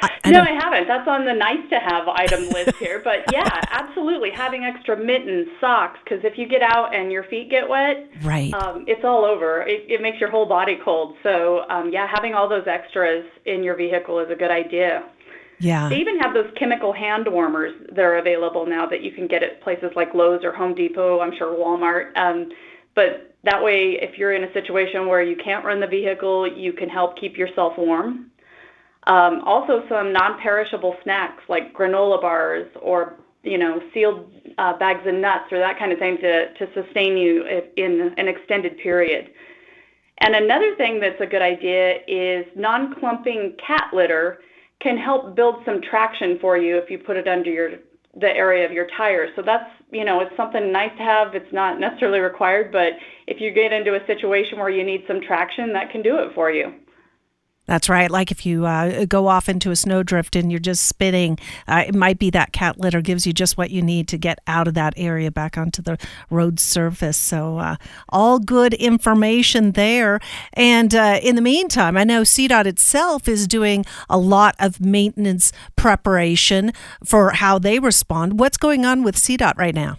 I, 0.01 0.09
I 0.25 0.31
no, 0.31 0.41
I 0.41 0.51
haven't. 0.51 0.87
That's 0.87 1.07
on 1.07 1.25
the 1.25 1.33
nice 1.33 1.67
to 1.71 1.79
have 1.79 2.07
item 2.07 2.49
list 2.49 2.75
here. 2.77 3.01
But 3.03 3.23
yeah, 3.33 3.49
absolutely, 3.71 4.29
having 4.31 4.63
extra 4.63 4.97
mittens, 4.97 5.47
socks, 5.59 5.99
because 6.03 6.23
if 6.23 6.37
you 6.37 6.47
get 6.47 6.61
out 6.61 6.93
and 6.93 7.11
your 7.11 7.23
feet 7.23 7.49
get 7.49 7.67
wet, 7.67 8.09
right, 8.23 8.53
um, 8.53 8.85
it's 8.87 9.03
all 9.03 9.25
over. 9.25 9.61
It, 9.63 9.89
it 9.89 10.01
makes 10.01 10.19
your 10.19 10.29
whole 10.29 10.45
body 10.45 10.77
cold. 10.83 11.15
So 11.23 11.67
um, 11.69 11.89
yeah, 11.91 12.07
having 12.13 12.35
all 12.35 12.47
those 12.47 12.67
extras 12.67 13.25
in 13.45 13.63
your 13.63 13.75
vehicle 13.75 14.19
is 14.19 14.29
a 14.29 14.35
good 14.35 14.51
idea. 14.51 15.09
Yeah. 15.59 15.89
They 15.89 15.97
even 15.97 16.19
have 16.19 16.33
those 16.33 16.51
chemical 16.57 16.93
hand 16.93 17.27
warmers 17.27 17.73
that 17.89 17.99
are 17.99 18.17
available 18.17 18.65
now 18.65 18.85
that 18.87 19.01
you 19.01 19.11
can 19.11 19.27
get 19.27 19.41
at 19.43 19.61
places 19.61 19.91
like 19.95 20.13
Lowe's 20.13 20.43
or 20.43 20.51
Home 20.53 20.75
Depot. 20.75 21.19
I'm 21.19 21.35
sure 21.35 21.55
Walmart. 21.55 22.15
Um, 22.15 22.49
but 22.93 23.35
that 23.43 23.63
way, 23.63 23.97
if 24.01 24.17
you're 24.17 24.33
in 24.33 24.43
a 24.43 24.53
situation 24.53 25.07
where 25.07 25.21
you 25.21 25.35
can't 25.35 25.65
run 25.65 25.79
the 25.79 25.87
vehicle, 25.87 26.47
you 26.47 26.73
can 26.73 26.89
help 26.89 27.19
keep 27.19 27.37
yourself 27.37 27.73
warm. 27.77 28.31
Um, 29.07 29.41
also, 29.45 29.83
some 29.87 30.11
non-perishable 30.11 30.95
snacks 31.03 31.43
like 31.47 31.73
granola 31.73 32.21
bars 32.21 32.67
or 32.81 33.15
you 33.43 33.57
know 33.57 33.81
sealed 33.93 34.29
uh, 34.57 34.77
bags 34.77 35.07
of 35.07 35.15
nuts 35.15 35.45
or 35.51 35.59
that 35.59 35.79
kind 35.79 35.93
of 35.93 35.99
thing 35.99 36.17
to 36.17 36.53
to 36.53 36.67
sustain 36.73 37.17
you 37.17 37.45
in 37.77 38.13
an 38.17 38.27
extended 38.27 38.77
period. 38.79 39.31
And 40.19 40.35
another 40.35 40.75
thing 40.75 40.99
that's 40.99 41.21
a 41.21 41.27
good 41.27 41.43
idea 41.43 41.99
is 42.07 42.45
non-clumping 42.55 43.55
cat 43.65 43.91
litter 43.93 44.39
can 44.79 44.97
help 44.97 45.35
build 45.35 45.63
some 45.65 45.81
traction 45.81 46.37
for 46.39 46.57
you 46.57 46.77
if 46.77 46.89
you 46.89 46.99
put 46.99 47.17
it 47.17 47.27
under 47.27 47.49
your 47.49 47.71
the 48.19 48.29
area 48.29 48.65
of 48.65 48.71
your 48.71 48.87
tires. 48.97 49.29
So 49.35 49.41
that's 49.43 49.69
you 49.91 50.05
know 50.05 50.21
it's 50.21 50.35
something 50.35 50.71
nice 50.71 50.95
to 50.97 51.03
have. 51.03 51.35
It's 51.35 51.53
not 51.53 51.79
necessarily 51.79 52.19
required, 52.19 52.71
but 52.71 52.93
if 53.27 53.39
you 53.39 53.51
get 53.51 53.71
into 53.71 53.95
a 53.95 54.05
situation 54.07 54.59
where 54.59 54.69
you 54.69 54.83
need 54.83 55.03
some 55.07 55.21
traction, 55.21 55.73
that 55.73 55.91
can 55.91 56.01
do 56.01 56.17
it 56.19 56.33
for 56.33 56.51
you. 56.51 56.73
That's 57.67 57.89
right. 57.89 58.09
Like 58.09 58.31
if 58.31 58.45
you 58.45 58.65
uh, 58.65 59.05
go 59.05 59.27
off 59.27 59.49
into 59.49 59.71
a 59.71 59.75
snowdrift 59.75 60.37
and 60.37 60.49
you're 60.49 60.59
just 60.59 60.87
spinning, 60.87 61.37
uh, 61.67 61.83
it 61.85 61.93
might 61.93 62.17
be 62.17 62.29
that 62.29 62.53
cat 62.53 62.79
litter 62.79 63.01
gives 63.01 63.27
you 63.27 63.33
just 63.33 63.57
what 63.57 63.71
you 63.71 63.81
need 63.81 64.07
to 64.07 64.17
get 64.17 64.39
out 64.47 64.69
of 64.69 64.73
that 64.75 64.93
area 64.95 65.29
back 65.31 65.57
onto 65.57 65.81
the 65.81 65.97
road 66.29 66.59
surface. 66.59 67.17
So, 67.17 67.57
uh, 67.57 67.75
all 68.09 68.39
good 68.39 68.73
information 68.73 69.73
there. 69.73 70.19
And 70.53 70.95
uh, 70.95 71.19
in 71.21 71.35
the 71.35 71.41
meantime, 71.41 71.97
I 71.97 72.05
know 72.05 72.21
CDOT 72.21 72.65
itself 72.65 73.27
is 73.27 73.47
doing 73.47 73.85
a 74.09 74.17
lot 74.17 74.55
of 74.59 74.79
maintenance 74.79 75.51
preparation 75.75 76.71
for 77.03 77.31
how 77.31 77.59
they 77.59 77.79
respond. 77.79 78.39
What's 78.39 78.57
going 78.57 78.85
on 78.85 79.03
with 79.03 79.17
CDOT 79.17 79.57
right 79.57 79.75
now? 79.75 79.97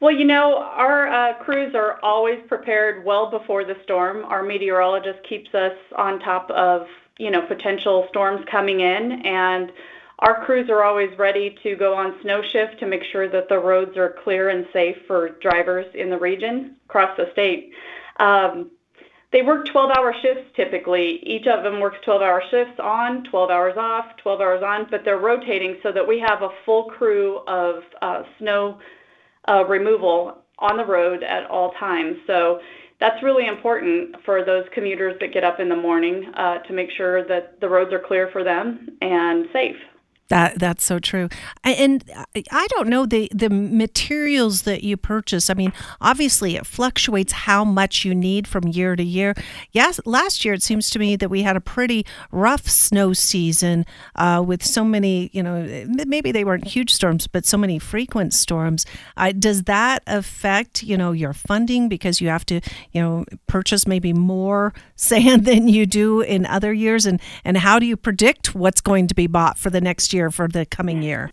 Well, 0.00 0.14
you 0.14 0.24
know, 0.24 0.58
our 0.58 1.08
uh, 1.08 1.34
crews 1.42 1.74
are 1.74 1.98
always 2.04 2.38
prepared 2.46 3.04
well 3.04 3.30
before 3.30 3.64
the 3.64 3.76
storm. 3.82 4.24
Our 4.24 4.44
meteorologist 4.44 5.18
keeps 5.28 5.52
us 5.54 5.76
on 5.96 6.20
top 6.20 6.48
of, 6.52 6.86
you 7.18 7.32
know, 7.32 7.42
potential 7.42 8.06
storms 8.08 8.44
coming 8.48 8.78
in, 8.80 9.26
and 9.26 9.72
our 10.20 10.44
crews 10.44 10.70
are 10.70 10.84
always 10.84 11.16
ready 11.18 11.56
to 11.64 11.74
go 11.74 11.94
on 11.94 12.14
snow 12.22 12.42
shift 12.42 12.78
to 12.78 12.86
make 12.86 13.02
sure 13.10 13.28
that 13.28 13.48
the 13.48 13.58
roads 13.58 13.96
are 13.96 14.16
clear 14.22 14.50
and 14.50 14.68
safe 14.72 14.96
for 15.08 15.30
drivers 15.40 15.86
in 15.94 16.10
the 16.10 16.18
region 16.18 16.76
across 16.88 17.16
the 17.16 17.28
state. 17.32 17.72
Um, 18.20 18.70
they 19.32 19.42
work 19.42 19.66
12 19.66 19.90
hour 19.90 20.14
shifts 20.22 20.50
typically. 20.54 21.20
Each 21.24 21.46
of 21.46 21.64
them 21.64 21.80
works 21.80 21.98
12 22.04 22.22
hour 22.22 22.42
shifts 22.50 22.80
on, 22.80 23.24
12 23.24 23.50
hours 23.50 23.76
off, 23.76 24.16
12 24.18 24.40
hours 24.40 24.62
on, 24.62 24.86
but 24.90 25.04
they're 25.04 25.18
rotating 25.18 25.76
so 25.82 25.92
that 25.92 26.06
we 26.06 26.18
have 26.20 26.42
a 26.42 26.50
full 26.64 26.84
crew 26.84 27.40
of 27.46 27.82
uh, 28.00 28.22
snow 28.38 28.78
removal 29.68 30.38
on 30.58 30.76
the 30.76 30.84
road 30.84 31.22
at 31.22 31.48
all 31.50 31.72
times. 31.78 32.16
So 32.26 32.60
that's 33.00 33.22
really 33.22 33.46
important 33.46 34.16
for 34.24 34.44
those 34.44 34.64
commuters 34.74 35.16
that 35.20 35.32
get 35.32 35.44
up 35.44 35.60
in 35.60 35.68
the 35.68 35.76
morning 35.76 36.32
uh, 36.36 36.58
to 36.58 36.72
make 36.72 36.90
sure 36.96 37.26
that 37.28 37.60
the 37.60 37.68
roads 37.68 37.92
are 37.92 38.02
clear 38.04 38.28
for 38.32 38.42
them 38.42 38.88
and 39.00 39.46
safe. 39.52 39.76
That 40.28 40.58
that's 40.58 40.84
so 40.84 40.98
true, 40.98 41.30
and 41.64 42.04
I 42.52 42.66
don't 42.66 42.88
know 42.88 43.06
the 43.06 43.30
the 43.34 43.48
materials 43.48 44.62
that 44.62 44.84
you 44.84 44.98
purchase. 44.98 45.48
I 45.48 45.54
mean, 45.54 45.72
obviously 46.02 46.56
it 46.56 46.66
fluctuates 46.66 47.32
how 47.32 47.64
much 47.64 48.04
you 48.04 48.14
need 48.14 48.46
from 48.46 48.68
year 48.68 48.94
to 48.94 49.02
year. 49.02 49.32
Yes, 49.72 50.00
last 50.04 50.44
year 50.44 50.52
it 50.52 50.62
seems 50.62 50.90
to 50.90 50.98
me 50.98 51.16
that 51.16 51.30
we 51.30 51.44
had 51.44 51.56
a 51.56 51.62
pretty 51.62 52.04
rough 52.30 52.68
snow 52.68 53.14
season 53.14 53.86
uh, 54.16 54.44
with 54.46 54.62
so 54.62 54.84
many. 54.84 55.30
You 55.32 55.42
know, 55.42 55.86
maybe 56.06 56.30
they 56.30 56.44
weren't 56.44 56.66
huge 56.66 56.92
storms, 56.92 57.26
but 57.26 57.46
so 57.46 57.56
many 57.56 57.78
frequent 57.78 58.34
storms. 58.34 58.84
Uh, 59.16 59.32
does 59.32 59.62
that 59.62 60.02
affect 60.06 60.82
you 60.82 60.98
know 60.98 61.12
your 61.12 61.32
funding 61.32 61.88
because 61.88 62.20
you 62.20 62.28
have 62.28 62.44
to 62.46 62.60
you 62.92 63.00
know 63.00 63.24
purchase 63.46 63.86
maybe 63.86 64.12
more 64.12 64.74
sand 64.94 65.46
than 65.46 65.68
you 65.68 65.86
do 65.86 66.20
in 66.20 66.44
other 66.44 66.74
years, 66.74 67.06
and 67.06 67.18
and 67.46 67.56
how 67.56 67.78
do 67.78 67.86
you 67.86 67.96
predict 67.96 68.54
what's 68.54 68.82
going 68.82 69.06
to 69.06 69.14
be 69.14 69.26
bought 69.26 69.56
for 69.56 69.70
the 69.70 69.80
next 69.80 70.12
year? 70.12 70.17
Year 70.18 70.30
for 70.30 70.48
the 70.48 70.66
coming 70.66 71.02
year? 71.02 71.30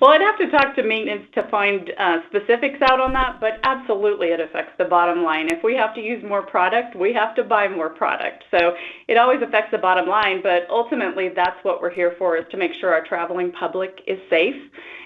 Well, 0.00 0.12
I'd 0.12 0.22
have 0.22 0.38
to 0.38 0.50
talk 0.50 0.74
to 0.76 0.82
maintenance 0.82 1.26
to 1.34 1.42
find 1.50 1.90
uh, 1.98 2.18
specifics 2.30 2.78
out 2.90 3.00
on 3.00 3.12
that, 3.12 3.38
but 3.38 3.60
absolutely 3.64 4.28
it 4.28 4.40
affects 4.40 4.72
the 4.78 4.84
bottom 4.84 5.22
line. 5.22 5.50
If 5.50 5.62
we 5.62 5.74
have 5.76 5.94
to 5.94 6.00
use 6.00 6.24
more 6.26 6.42
product, 6.42 6.96
we 6.96 7.12
have 7.12 7.34
to 7.36 7.44
buy 7.44 7.68
more 7.68 7.90
product. 7.90 8.44
So 8.50 8.72
it 9.08 9.18
always 9.18 9.42
affects 9.42 9.72
the 9.72 9.78
bottom 9.78 10.08
line, 10.08 10.40
but 10.42 10.62
ultimately 10.70 11.28
that's 11.28 11.62
what 11.64 11.82
we're 11.82 11.92
here 11.92 12.14
for 12.18 12.38
is 12.38 12.44
to 12.50 12.56
make 12.56 12.70
sure 12.80 12.94
our 12.94 13.04
traveling 13.04 13.52
public 13.52 14.00
is 14.06 14.18
safe. 14.30 14.56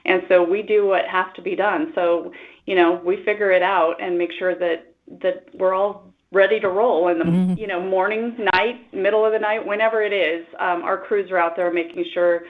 And 0.04 0.22
so 0.28 0.44
we 0.44 0.62
do 0.62 0.86
what 0.86 1.06
has 1.06 1.26
to 1.36 1.42
be 1.42 1.56
done. 1.56 1.90
So, 1.96 2.32
you 2.66 2.76
know, 2.76 3.00
we 3.04 3.24
figure 3.24 3.50
it 3.50 3.62
out 3.62 3.94
and 4.00 4.16
make 4.16 4.30
sure 4.38 4.54
that 4.54 4.94
that 5.20 5.48
we're 5.52 5.74
all 5.74 6.13
ready 6.34 6.60
to 6.60 6.68
roll 6.68 7.08
in 7.08 7.18
the 7.18 7.24
mm-hmm. 7.24 7.54
you 7.58 7.66
know 7.66 7.80
morning, 7.80 8.36
night, 8.52 8.92
middle 8.92 9.24
of 9.24 9.32
the 9.32 9.38
night, 9.38 9.64
whenever 9.64 10.02
it 10.02 10.12
is. 10.12 10.46
Um, 10.58 10.82
our 10.82 10.98
crews 10.98 11.30
are 11.30 11.38
out 11.38 11.56
there 11.56 11.72
making 11.72 12.04
sure 12.12 12.42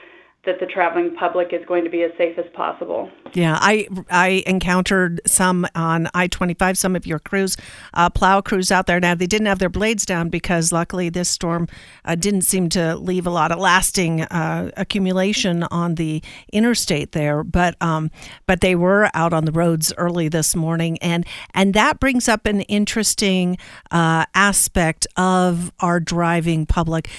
that 0.45 0.59
the 0.59 0.65
traveling 0.65 1.15
public 1.15 1.53
is 1.53 1.65
going 1.65 1.83
to 1.83 1.89
be 1.89 2.03
as 2.03 2.11
safe 2.17 2.37
as 2.37 2.45
possible. 2.53 3.09
Yeah, 3.33 3.57
I 3.59 3.87
I 4.09 4.43
encountered 4.45 5.19
some 5.25 5.67
on 5.75 6.07
I 6.13 6.27
twenty 6.27 6.53
five. 6.53 6.77
Some 6.77 6.95
of 6.95 7.05
your 7.05 7.19
crews, 7.19 7.57
uh, 7.93 8.09
plow 8.09 8.41
crews 8.41 8.71
out 8.71 8.87
there. 8.87 8.99
Now 8.99 9.15
they 9.15 9.27
didn't 9.27 9.47
have 9.47 9.59
their 9.59 9.69
blades 9.69 10.05
down 10.05 10.29
because 10.29 10.71
luckily 10.71 11.09
this 11.09 11.29
storm 11.29 11.67
uh, 12.05 12.15
didn't 12.15 12.43
seem 12.43 12.69
to 12.69 12.95
leave 12.95 13.27
a 13.27 13.29
lot 13.29 13.51
of 13.51 13.59
lasting 13.59 14.21
uh, 14.21 14.71
accumulation 14.77 15.63
on 15.63 15.95
the 15.95 16.23
interstate 16.53 17.11
there. 17.11 17.43
But 17.43 17.75
um, 17.81 18.09
but 18.47 18.61
they 18.61 18.75
were 18.75 19.09
out 19.13 19.33
on 19.33 19.45
the 19.45 19.51
roads 19.51 19.93
early 19.97 20.29
this 20.29 20.55
morning, 20.55 20.97
and 20.99 21.25
and 21.53 21.73
that 21.73 21.99
brings 21.99 22.29
up 22.29 22.45
an 22.45 22.61
interesting 22.61 23.57
uh, 23.91 24.25
aspect 24.33 25.07
of 25.17 25.73
our 25.79 25.99
driving 25.99 26.65
public. 26.65 27.09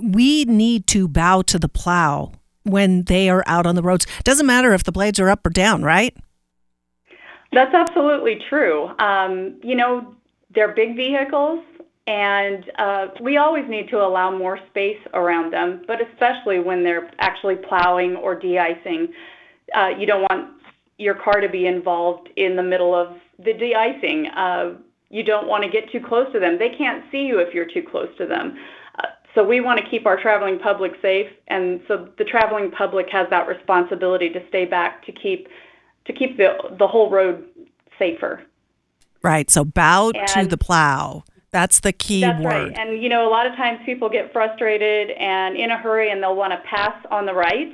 We 0.00 0.44
need 0.44 0.86
to 0.88 1.06
bow 1.08 1.42
to 1.42 1.58
the 1.58 1.68
plow 1.68 2.32
when 2.64 3.04
they 3.04 3.28
are 3.28 3.42
out 3.46 3.66
on 3.66 3.74
the 3.74 3.82
roads. 3.82 4.06
Doesn't 4.24 4.46
matter 4.46 4.72
if 4.72 4.84
the 4.84 4.92
blades 4.92 5.18
are 5.20 5.28
up 5.28 5.46
or 5.46 5.50
down, 5.50 5.82
right? 5.82 6.16
That's 7.52 7.74
absolutely 7.74 8.38
true. 8.48 8.90
Um, 8.98 9.60
you 9.62 9.74
know, 9.74 10.14
they're 10.54 10.72
big 10.74 10.96
vehicles, 10.96 11.62
and 12.06 12.64
uh, 12.78 13.08
we 13.20 13.36
always 13.36 13.68
need 13.68 13.88
to 13.90 13.98
allow 13.98 14.36
more 14.36 14.58
space 14.70 14.98
around 15.14 15.52
them, 15.52 15.82
but 15.86 15.98
especially 16.00 16.60
when 16.60 16.82
they're 16.82 17.10
actually 17.18 17.56
plowing 17.56 18.16
or 18.16 18.34
de-icing. 18.34 19.08
Uh, 19.74 19.88
you 19.98 20.06
don't 20.06 20.22
want 20.22 20.50
your 20.98 21.14
car 21.14 21.40
to 21.40 21.48
be 21.48 21.66
involved 21.66 22.28
in 22.36 22.56
the 22.56 22.62
middle 22.62 22.94
of 22.94 23.16
the 23.38 23.52
de-icing. 23.52 24.26
Uh, 24.28 24.74
you 25.10 25.22
don't 25.22 25.46
want 25.46 25.62
to 25.62 25.70
get 25.70 25.90
too 25.92 26.00
close 26.00 26.26
to 26.32 26.40
them. 26.40 26.58
They 26.58 26.70
can't 26.70 27.04
see 27.12 27.24
you 27.24 27.38
if 27.38 27.52
you're 27.54 27.70
too 27.70 27.82
close 27.88 28.08
to 28.16 28.26
them. 28.26 28.56
So 29.34 29.42
we 29.42 29.60
want 29.60 29.80
to 29.80 29.88
keep 29.88 30.06
our 30.06 30.20
traveling 30.20 30.58
public 30.58 30.92
safe, 31.00 31.28
and 31.48 31.80
so 31.88 32.08
the 32.18 32.24
traveling 32.24 32.70
public 32.70 33.06
has 33.10 33.28
that 33.30 33.48
responsibility 33.48 34.28
to 34.30 34.46
stay 34.48 34.66
back 34.66 35.04
to 35.06 35.12
keep 35.12 35.48
to 36.04 36.12
keep 36.12 36.36
the 36.36 36.56
the 36.78 36.86
whole 36.86 37.10
road 37.10 37.44
safer. 37.98 38.42
Right. 39.22 39.50
So 39.50 39.64
bow 39.64 40.10
and 40.14 40.28
to 40.28 40.46
the 40.46 40.58
plow. 40.58 41.24
That's 41.50 41.80
the 41.80 41.92
key 41.92 42.22
that's 42.22 42.42
word. 42.42 42.68
Right. 42.68 42.78
And 42.78 43.02
you 43.02 43.08
know, 43.08 43.26
a 43.26 43.30
lot 43.30 43.46
of 43.46 43.54
times 43.56 43.80
people 43.86 44.08
get 44.08 44.32
frustrated 44.32 45.10
and 45.10 45.56
in 45.56 45.70
a 45.70 45.78
hurry, 45.78 46.10
and 46.10 46.22
they'll 46.22 46.36
want 46.36 46.52
to 46.52 46.60
pass 46.68 46.94
on 47.10 47.24
the 47.24 47.34
right, 47.34 47.72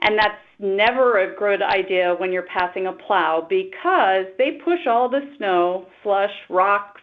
and 0.00 0.18
that's 0.18 0.38
never 0.58 1.18
a 1.18 1.36
good 1.36 1.62
idea 1.62 2.14
when 2.18 2.32
you're 2.32 2.46
passing 2.46 2.86
a 2.86 2.92
plow 2.92 3.46
because 3.48 4.26
they 4.38 4.58
push 4.64 4.86
all 4.86 5.08
the 5.08 5.20
snow, 5.36 5.86
slush, 6.02 6.32
rocks, 6.48 7.00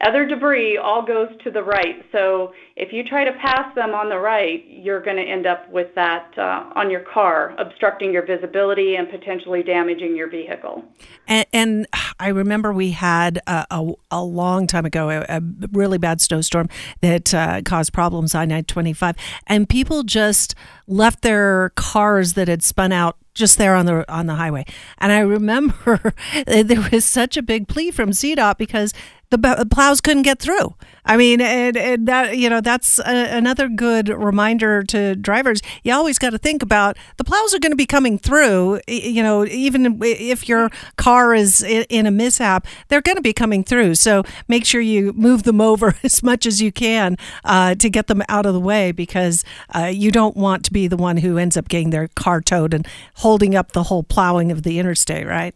other 0.00 0.26
debris 0.26 0.76
all 0.76 1.04
goes 1.04 1.28
to 1.44 1.50
the 1.50 1.62
right. 1.62 2.04
So 2.12 2.52
if 2.76 2.92
you 2.92 3.02
try 3.02 3.24
to 3.24 3.32
pass 3.32 3.74
them 3.74 3.90
on 3.90 4.08
the 4.08 4.18
right, 4.18 4.64
you're 4.68 5.02
going 5.02 5.16
to 5.16 5.22
end 5.22 5.46
up 5.46 5.68
with 5.70 5.94
that 5.94 6.32
uh, 6.38 6.70
on 6.76 6.90
your 6.90 7.00
car, 7.00 7.54
obstructing 7.58 8.12
your 8.12 8.24
visibility 8.24 8.96
and 8.96 9.10
potentially 9.10 9.62
damaging 9.62 10.16
your 10.16 10.30
vehicle. 10.30 10.84
And, 11.26 11.46
and 11.52 11.86
I 12.20 12.28
remember 12.28 12.72
we 12.72 12.92
had 12.92 13.38
a, 13.46 13.66
a, 13.70 13.92
a 14.12 14.24
long 14.24 14.66
time 14.66 14.84
ago 14.84 15.10
a, 15.10 15.24
a, 15.28 15.42
really 15.72 15.98
bad 15.98 16.20
snowstorm 16.20 16.68
that 17.00 17.34
uh, 17.34 17.62
caused 17.64 17.92
problems 17.92 18.34
on 18.34 18.52
I 18.52 18.64
95, 18.68 19.16
and 19.46 19.68
people 19.68 20.02
just 20.04 20.54
left 20.86 21.22
their 21.22 21.70
cars 21.70 22.34
that 22.34 22.48
had 22.48 22.62
spun 22.62 22.92
out 22.92 23.16
just 23.34 23.56
there 23.56 23.74
on 23.74 23.86
the 23.86 24.10
on 24.12 24.26
the 24.26 24.34
highway. 24.34 24.64
And 24.98 25.12
I 25.12 25.20
remember 25.20 26.12
there 26.46 26.88
was 26.90 27.04
such 27.04 27.36
a 27.36 27.42
big 27.42 27.68
plea 27.68 27.90
from 27.90 28.10
CDOT 28.10 28.58
because 28.58 28.92
the 29.30 29.66
plows 29.70 30.00
couldn't 30.00 30.22
get 30.22 30.38
through. 30.38 30.74
I 31.04 31.16
mean, 31.16 31.40
and, 31.40 31.76
and 31.76 32.06
that 32.06 32.36
you 32.36 32.50
know 32.50 32.60
that's 32.60 32.98
a, 32.98 33.36
another 33.36 33.68
good 33.68 34.08
reminder 34.08 34.82
to 34.84 35.16
drivers. 35.16 35.60
You 35.82 35.94
always 35.94 36.18
got 36.18 36.30
to 36.30 36.38
think 36.38 36.62
about 36.62 36.98
the 37.16 37.24
plows 37.24 37.54
are 37.54 37.58
going 37.58 37.72
to 37.72 37.76
be 37.76 37.86
coming 37.86 38.18
through. 38.18 38.80
You 38.86 39.22
know, 39.22 39.46
even 39.46 39.98
if 40.02 40.48
your 40.48 40.70
car 40.96 41.34
is 41.34 41.62
in 41.62 42.06
a 42.06 42.10
mishap, 42.10 42.66
they're 42.88 43.00
going 43.00 43.16
to 43.16 43.22
be 43.22 43.32
coming 43.32 43.64
through. 43.64 43.94
So 43.94 44.22
make 44.48 44.66
sure 44.66 44.82
you 44.82 45.14
move 45.14 45.44
them 45.44 45.60
over 45.68 45.94
as 46.02 46.22
much 46.22 46.44
as 46.44 46.60
you 46.60 46.70
can 46.70 47.16
uh, 47.44 47.74
to 47.76 47.88
get 47.88 48.06
them 48.06 48.22
out 48.28 48.44
of 48.44 48.52
the 48.52 48.60
way 48.60 48.92
because 48.92 49.44
uh, 49.74 49.90
you 49.92 50.10
don't 50.10 50.36
want 50.36 50.64
to 50.66 50.72
be 50.72 50.88
the 50.88 50.96
one 50.96 51.18
who 51.18 51.38
ends 51.38 51.56
up 51.56 51.68
getting 51.68 51.90
their 51.90 52.08
car 52.08 52.40
towed 52.42 52.74
and 52.74 52.86
holding 53.14 53.54
up 53.54 53.72
the 53.72 53.84
whole 53.84 54.02
plowing 54.02 54.52
of 54.52 54.62
the 54.62 54.78
interstate, 54.78 55.26
right? 55.26 55.54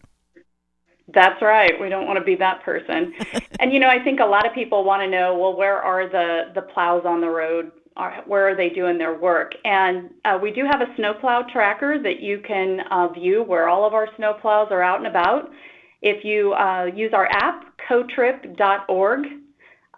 That's 1.14 1.40
right. 1.42 1.72
We 1.80 1.88
don't 1.88 2.06
want 2.06 2.18
to 2.18 2.24
be 2.24 2.36
that 2.36 2.62
person. 2.62 3.12
and 3.60 3.72
you 3.72 3.80
know, 3.80 3.88
I 3.88 4.02
think 4.02 4.20
a 4.20 4.24
lot 4.24 4.46
of 4.46 4.54
people 4.54 4.84
want 4.84 5.02
to 5.02 5.08
know, 5.08 5.36
well, 5.36 5.56
where 5.56 5.78
are 5.78 6.08
the 6.08 6.52
the 6.54 6.62
plows 6.62 7.02
on 7.04 7.20
the 7.20 7.28
road? 7.28 7.72
Are, 7.94 8.22
where 8.26 8.48
are 8.48 8.56
they 8.56 8.70
doing 8.70 8.96
their 8.96 9.18
work? 9.18 9.52
And 9.64 10.10
uh, 10.24 10.38
we 10.40 10.50
do 10.50 10.64
have 10.64 10.80
a 10.80 10.94
snowplow 10.96 11.42
tracker 11.52 12.02
that 12.02 12.20
you 12.20 12.40
can 12.46 12.80
uh, 12.90 13.08
view 13.08 13.42
where 13.42 13.68
all 13.68 13.86
of 13.86 13.92
our 13.92 14.08
snowplows 14.18 14.70
are 14.70 14.82
out 14.82 14.98
and 14.98 15.06
about. 15.06 15.50
If 16.00 16.24
you 16.24 16.54
uh, 16.54 16.86
use 16.86 17.12
our 17.12 17.26
app, 17.26 17.66
cotrip.org, 17.88 19.26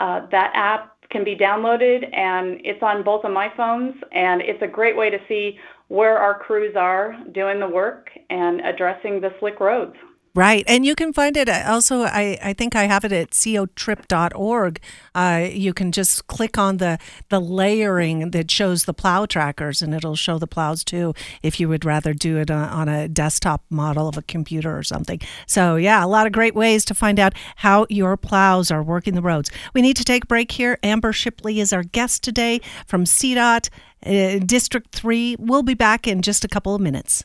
uh, 0.01 0.27
that 0.33 0.53
app 0.55 0.97
can 1.11 1.23
be 1.23 1.37
downloaded 1.37 2.13
and 2.13 2.61
it's 2.65 2.83
on 2.83 3.05
both 3.05 3.25
of 3.25 3.33
my 3.33 3.49
phones. 3.57 3.95
And 4.11 4.43
it's 4.43 4.61
a 4.63 4.67
great 4.67 4.97
way 4.97 5.09
to 5.11 5.19
see 5.29 5.57
where 5.87 6.19
our 6.19 6.37
crews 6.37 6.75
are 6.77 7.15
doing 7.33 7.61
the 7.61 7.69
work 7.69 8.09
and 8.29 8.61
addressing 8.63 9.21
the 9.21 9.31
slick 9.39 9.61
roads. 9.61 9.95
Right. 10.37 10.65
And 10.67 10.85
you 10.85 10.97
can 10.97 11.13
find 11.13 11.37
it 11.37 11.49
uh, 11.49 11.63
also, 11.69 12.03
I, 12.03 12.37
I 12.43 12.55
think 12.55 12.75
I 12.75 12.85
have 12.85 13.05
it 13.05 13.13
at 13.13 13.31
cotrip.org. 13.31 14.81
Uh, 15.15 15.49
you 15.49 15.73
can 15.73 15.93
just 15.93 16.27
click 16.27 16.59
on 16.59 16.79
the, 16.79 16.99
the 17.29 17.41
layering 17.41 18.33
that 18.33 18.51
shows 18.51 18.85
the 18.85 18.95
plow 18.95 19.27
trackers 19.27 19.81
and 19.81 19.95
it'll 19.95 20.17
show 20.17 20.39
the 20.39 20.49
plows 20.49 20.83
too 20.83 21.15
if 21.45 21.61
you 21.61 21.69
would 21.69 21.85
rather 21.85 22.13
do 22.13 22.37
it 22.37 22.51
on, 22.51 22.69
on 22.69 22.89
a 22.89 23.07
desktop 23.07 23.63
model 23.71 24.09
of 24.09 24.19
a 24.19 24.23
computer 24.23 24.77
or 24.77 24.83
something. 24.83 25.21
So, 25.47 25.77
yeah, 25.77 26.05
a 26.05 26.09
lot 26.09 26.27
of 26.27 26.33
great 26.33 26.57
ways 26.57 26.85
to 26.87 26.95
find 26.95 27.21
out 27.21 27.35
how 27.57 27.87
your 27.89 28.17
plows 28.17 28.73
are 28.73 28.83
working 28.83 29.15
the 29.15 29.23
roads. 29.23 29.53
We 29.73 29.83
need 29.83 29.97
to 29.99 30.05
take 30.05 30.25
a 30.25 30.27
break 30.27 30.51
here. 30.51 30.81
Amber 30.83 31.13
Shipley 31.13 31.61
is 31.61 31.73
our 31.73 31.85
guest 31.85 32.25
today 32.25 32.61
from 32.89 33.05
CDOT 33.05 33.69
uh, 34.05 34.41
District 34.45 34.93
3. 34.93 35.37
We'll 35.39 35.63
be 35.63 35.75
back 35.75 36.09
in 36.09 36.23
just 36.23 36.45
a 36.45 36.49
couple 36.49 36.75
of 36.75 36.81
minutes. 36.81 37.23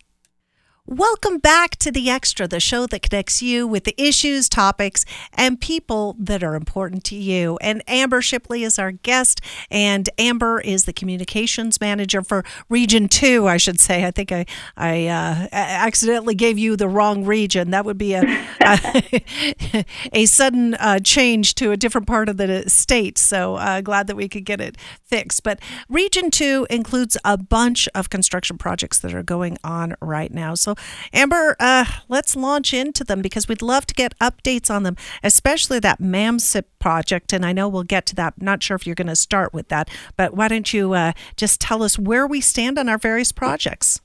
Welcome 0.91 1.37
back 1.37 1.75
to 1.75 1.91
The 1.91 2.09
Extra, 2.09 2.47
the 2.47 2.59
show 2.59 2.87
that 2.87 3.03
connects 3.03 3.43
you 3.43 3.67
with 3.67 3.83
the 3.83 3.93
issues, 3.95 4.49
topics, 4.49 5.05
and 5.35 5.61
people 5.61 6.15
that 6.17 6.41
are 6.41 6.55
important 6.55 7.03
to 7.05 7.15
you. 7.15 7.59
And 7.61 7.83
Amber 7.87 8.23
Shipley 8.23 8.63
is 8.63 8.79
our 8.79 8.91
guest, 8.91 9.39
and 9.69 10.09
Amber 10.17 10.59
is 10.59 10.85
the 10.85 10.93
communications 10.93 11.79
manager 11.79 12.23
for 12.23 12.43
Region 12.69 13.07
2, 13.07 13.47
I 13.47 13.57
should 13.57 13.79
say. 13.79 14.03
I 14.03 14.09
think 14.09 14.31
I, 14.31 14.47
I 14.75 15.05
uh, 15.05 15.47
accidentally 15.51 16.33
gave 16.33 16.57
you 16.57 16.75
the 16.75 16.87
wrong 16.87 17.23
region. 17.23 17.69
That 17.69 17.85
would 17.85 17.99
be 17.99 18.15
a, 18.15 18.23
a, 18.59 19.85
a 20.11 20.25
sudden 20.25 20.73
uh, 20.73 20.97
change 21.01 21.53
to 21.55 21.69
a 21.69 21.77
different 21.77 22.07
part 22.07 22.29
of 22.29 22.37
the 22.37 22.67
state. 22.67 23.19
So 23.19 23.57
uh, 23.57 23.81
glad 23.81 24.07
that 24.07 24.15
we 24.15 24.27
could 24.27 24.43
get 24.43 24.59
it 24.59 24.75
fixed. 25.05 25.43
But 25.43 25.59
Region 25.87 26.31
2 26.31 26.65
includes 26.71 27.15
a 27.23 27.37
bunch 27.37 27.87
of 27.93 28.09
construction 28.09 28.57
projects 28.57 28.97
that 28.97 29.13
are 29.13 29.21
going 29.21 29.59
on 29.63 29.93
right 30.01 30.33
now. 30.33 30.55
So 30.55 30.73
Amber, 31.13 31.55
uh, 31.59 31.85
let's 32.07 32.35
launch 32.35 32.73
into 32.73 33.03
them 33.03 33.21
because 33.21 33.47
we'd 33.47 33.61
love 33.61 33.85
to 33.87 33.93
get 33.93 34.17
updates 34.19 34.69
on 34.69 34.83
them, 34.83 34.95
especially 35.23 35.79
that 35.79 35.99
MAMSIP 35.99 36.65
project. 36.79 37.33
And 37.33 37.45
I 37.45 37.53
know 37.53 37.67
we'll 37.67 37.83
get 37.83 38.05
to 38.07 38.15
that. 38.15 38.41
not 38.41 38.63
sure 38.63 38.75
if 38.75 38.85
you're 38.85 38.95
going 38.95 39.07
to 39.07 39.15
start 39.15 39.53
with 39.53 39.67
that, 39.69 39.89
but 40.15 40.35
why 40.35 40.47
don't 40.47 40.73
you 40.73 40.93
uh, 40.93 41.13
just 41.35 41.61
tell 41.61 41.83
us 41.83 41.97
where 41.97 42.25
we 42.27 42.41
stand 42.41 42.77
on 42.77 42.89
our 42.89 42.97
various 42.97 43.31
projects? 43.31 44.01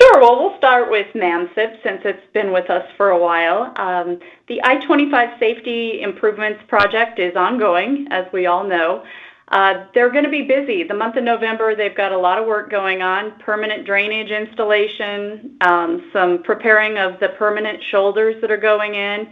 Sure. 0.00 0.20
Well, 0.20 0.40
we'll 0.40 0.56
start 0.56 0.90
with 0.90 1.06
MAMSIP 1.14 1.82
since 1.82 2.00
it's 2.04 2.32
been 2.32 2.52
with 2.52 2.70
us 2.70 2.86
for 2.96 3.10
a 3.10 3.18
while. 3.18 3.72
Um, 3.76 4.18
the 4.48 4.58
I 4.64 4.76
25 4.86 5.38
Safety 5.38 6.00
Improvements 6.00 6.62
Project 6.68 7.18
is 7.18 7.36
ongoing, 7.36 8.06
as 8.10 8.24
we 8.32 8.46
all 8.46 8.64
know. 8.64 9.04
Uh, 9.50 9.86
they're 9.94 10.12
going 10.12 10.24
to 10.24 10.30
be 10.30 10.42
busy. 10.42 10.84
The 10.84 10.94
month 10.94 11.16
of 11.16 11.24
November, 11.24 11.74
they've 11.74 11.96
got 11.96 12.12
a 12.12 12.18
lot 12.18 12.38
of 12.38 12.46
work 12.46 12.70
going 12.70 13.02
on 13.02 13.36
permanent 13.40 13.84
drainage 13.84 14.30
installation, 14.30 15.56
um, 15.60 16.08
some 16.12 16.42
preparing 16.44 16.98
of 16.98 17.18
the 17.18 17.30
permanent 17.30 17.82
shoulders 17.90 18.36
that 18.42 18.50
are 18.50 18.56
going 18.56 18.94
in. 18.94 19.26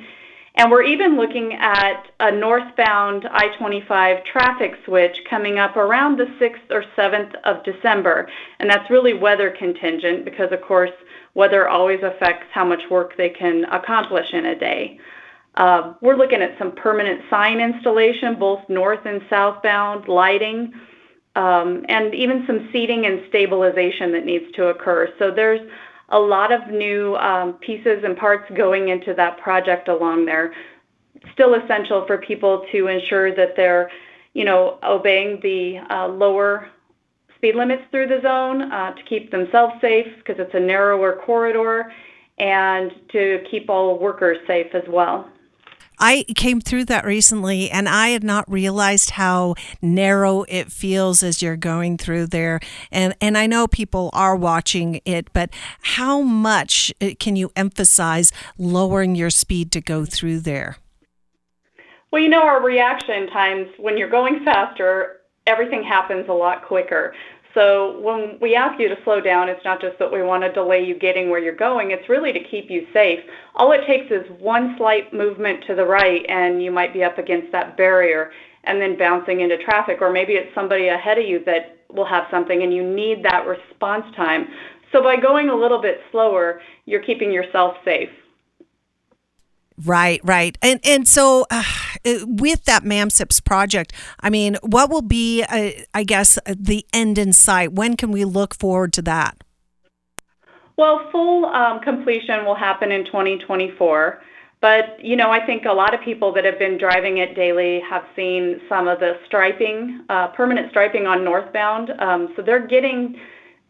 And 0.56 0.72
we're 0.72 0.82
even 0.82 1.16
looking 1.16 1.54
at 1.54 2.08
a 2.18 2.32
northbound 2.32 3.28
I 3.30 3.56
25 3.58 4.24
traffic 4.24 4.72
switch 4.84 5.16
coming 5.30 5.60
up 5.60 5.76
around 5.76 6.18
the 6.18 6.26
6th 6.40 6.68
or 6.70 6.82
7th 6.96 7.36
of 7.44 7.62
December. 7.62 8.28
And 8.58 8.68
that's 8.68 8.90
really 8.90 9.14
weather 9.14 9.54
contingent 9.56 10.24
because, 10.24 10.50
of 10.50 10.60
course, 10.62 10.90
weather 11.34 11.68
always 11.68 12.00
affects 12.02 12.46
how 12.52 12.64
much 12.64 12.82
work 12.90 13.16
they 13.16 13.28
can 13.28 13.66
accomplish 13.66 14.32
in 14.32 14.46
a 14.46 14.58
day. 14.58 14.98
Uh, 15.58 15.94
we're 16.00 16.16
looking 16.16 16.40
at 16.40 16.56
some 16.56 16.70
permanent 16.72 17.20
sign 17.28 17.60
installation, 17.60 18.38
both 18.38 18.60
north 18.68 19.04
and 19.04 19.20
southbound, 19.28 20.06
lighting, 20.06 20.72
um, 21.34 21.84
and 21.88 22.14
even 22.14 22.44
some 22.46 22.68
seeding 22.72 23.06
and 23.06 23.22
stabilization 23.28 24.12
that 24.12 24.24
needs 24.24 24.44
to 24.54 24.68
occur. 24.68 25.12
So 25.18 25.32
there's 25.32 25.60
a 26.10 26.18
lot 26.18 26.52
of 26.52 26.68
new 26.68 27.16
um, 27.16 27.54
pieces 27.54 28.04
and 28.04 28.16
parts 28.16 28.48
going 28.56 28.88
into 28.88 29.12
that 29.14 29.38
project 29.38 29.88
along 29.88 30.26
there. 30.26 30.54
Still 31.32 31.54
essential 31.54 32.06
for 32.06 32.18
people 32.18 32.64
to 32.70 32.86
ensure 32.86 33.34
that 33.34 33.56
they're, 33.56 33.90
you 34.34 34.44
know, 34.44 34.78
obeying 34.84 35.40
the 35.42 35.78
uh, 35.90 36.06
lower 36.06 36.70
speed 37.34 37.56
limits 37.56 37.82
through 37.90 38.06
the 38.06 38.20
zone 38.22 38.70
uh, 38.70 38.94
to 38.94 39.02
keep 39.02 39.32
themselves 39.32 39.74
safe 39.80 40.06
because 40.18 40.36
it's 40.38 40.54
a 40.54 40.60
narrower 40.60 41.16
corridor 41.16 41.92
and 42.38 42.92
to 43.10 43.42
keep 43.50 43.68
all 43.68 43.98
workers 43.98 44.38
safe 44.46 44.72
as 44.72 44.84
well. 44.88 45.28
I 45.98 46.24
came 46.36 46.60
through 46.60 46.86
that 46.86 47.04
recently 47.04 47.70
and 47.70 47.88
I 47.88 48.08
had 48.08 48.24
not 48.24 48.50
realized 48.50 49.10
how 49.10 49.54
narrow 49.82 50.44
it 50.48 50.70
feels 50.70 51.22
as 51.22 51.42
you're 51.42 51.56
going 51.56 51.98
through 51.98 52.26
there. 52.28 52.60
And 52.90 53.14
and 53.20 53.36
I 53.36 53.46
know 53.46 53.66
people 53.66 54.10
are 54.12 54.36
watching 54.36 55.00
it, 55.04 55.32
but 55.32 55.50
how 55.82 56.20
much 56.20 56.92
uh, 57.00 57.10
can 57.18 57.36
you 57.36 57.50
emphasize 57.56 58.32
lowering 58.56 59.14
your 59.14 59.30
speed 59.30 59.72
to 59.72 59.80
go 59.80 60.04
through 60.04 60.40
there? 60.40 60.76
Well, 62.10 62.22
you 62.22 62.28
know 62.28 62.42
our 62.42 62.62
reaction 62.62 63.26
times 63.28 63.68
when 63.76 63.98
you're 63.98 64.08
going 64.08 64.44
faster, 64.44 65.18
everything 65.46 65.82
happens 65.82 66.26
a 66.28 66.32
lot 66.32 66.64
quicker. 66.64 67.14
So 67.54 67.98
when 68.00 68.38
we 68.40 68.54
ask 68.54 68.78
you 68.78 68.88
to 68.88 68.96
slow 69.04 69.20
down, 69.20 69.48
it's 69.48 69.64
not 69.64 69.80
just 69.80 69.98
that 69.98 70.12
we 70.12 70.22
want 70.22 70.42
to 70.42 70.52
delay 70.52 70.84
you 70.84 70.98
getting 70.98 71.30
where 71.30 71.40
you're 71.40 71.56
going, 71.56 71.90
it's 71.90 72.08
really 72.08 72.32
to 72.32 72.44
keep 72.44 72.70
you 72.70 72.86
safe. 72.92 73.20
All 73.54 73.72
it 73.72 73.86
takes 73.86 74.10
is 74.10 74.26
one 74.38 74.74
slight 74.76 75.12
movement 75.14 75.64
to 75.66 75.74
the 75.74 75.84
right 75.84 76.24
and 76.28 76.62
you 76.62 76.70
might 76.70 76.92
be 76.92 77.02
up 77.02 77.18
against 77.18 77.50
that 77.52 77.76
barrier 77.76 78.30
and 78.64 78.80
then 78.80 78.98
bouncing 78.98 79.40
into 79.40 79.56
traffic 79.64 79.98
or 80.02 80.12
maybe 80.12 80.34
it's 80.34 80.54
somebody 80.54 80.88
ahead 80.88 81.18
of 81.18 81.26
you 81.26 81.42
that 81.46 81.78
will 81.92 82.06
have 82.06 82.24
something 82.30 82.62
and 82.62 82.74
you 82.74 82.82
need 82.82 83.24
that 83.24 83.46
response 83.46 84.04
time. 84.14 84.46
So 84.92 85.02
by 85.02 85.16
going 85.16 85.48
a 85.48 85.54
little 85.54 85.80
bit 85.80 86.00
slower, 86.10 86.60
you're 86.84 87.02
keeping 87.02 87.32
yourself 87.32 87.76
safe. 87.84 88.10
Right, 89.84 90.20
right. 90.24 90.58
And 90.60 90.80
and 90.84 91.06
so 91.06 91.46
uh, 91.50 91.62
with 92.24 92.64
that 92.64 92.82
MAMSIPS 92.82 93.44
project, 93.44 93.92
I 94.20 94.30
mean, 94.30 94.56
what 94.62 94.90
will 94.90 95.02
be, 95.02 95.44
uh, 95.44 95.70
I 95.94 96.02
guess, 96.04 96.38
uh, 96.38 96.54
the 96.58 96.84
end 96.92 97.16
in 97.16 97.32
sight? 97.32 97.72
When 97.72 97.96
can 97.96 98.10
we 98.10 98.24
look 98.24 98.54
forward 98.54 98.92
to 98.94 99.02
that? 99.02 99.42
Well, 100.76 101.08
full 101.10 101.46
um, 101.46 101.80
completion 101.80 102.44
will 102.44 102.54
happen 102.54 102.92
in 102.92 103.04
2024. 103.04 104.22
But, 104.60 105.02
you 105.04 105.14
know, 105.14 105.30
I 105.30 105.44
think 105.44 105.64
a 105.66 105.72
lot 105.72 105.94
of 105.94 106.00
people 106.00 106.32
that 106.34 106.44
have 106.44 106.58
been 106.58 106.78
driving 106.78 107.18
it 107.18 107.36
daily 107.36 107.80
have 107.88 108.02
seen 108.16 108.60
some 108.68 108.88
of 108.88 108.98
the 108.98 109.18
striping, 109.26 110.04
uh, 110.08 110.28
permanent 110.28 110.70
striping 110.70 111.06
on 111.06 111.24
northbound. 111.24 111.90
Um, 112.00 112.32
so 112.34 112.42
they're 112.42 112.66
getting 112.66 113.16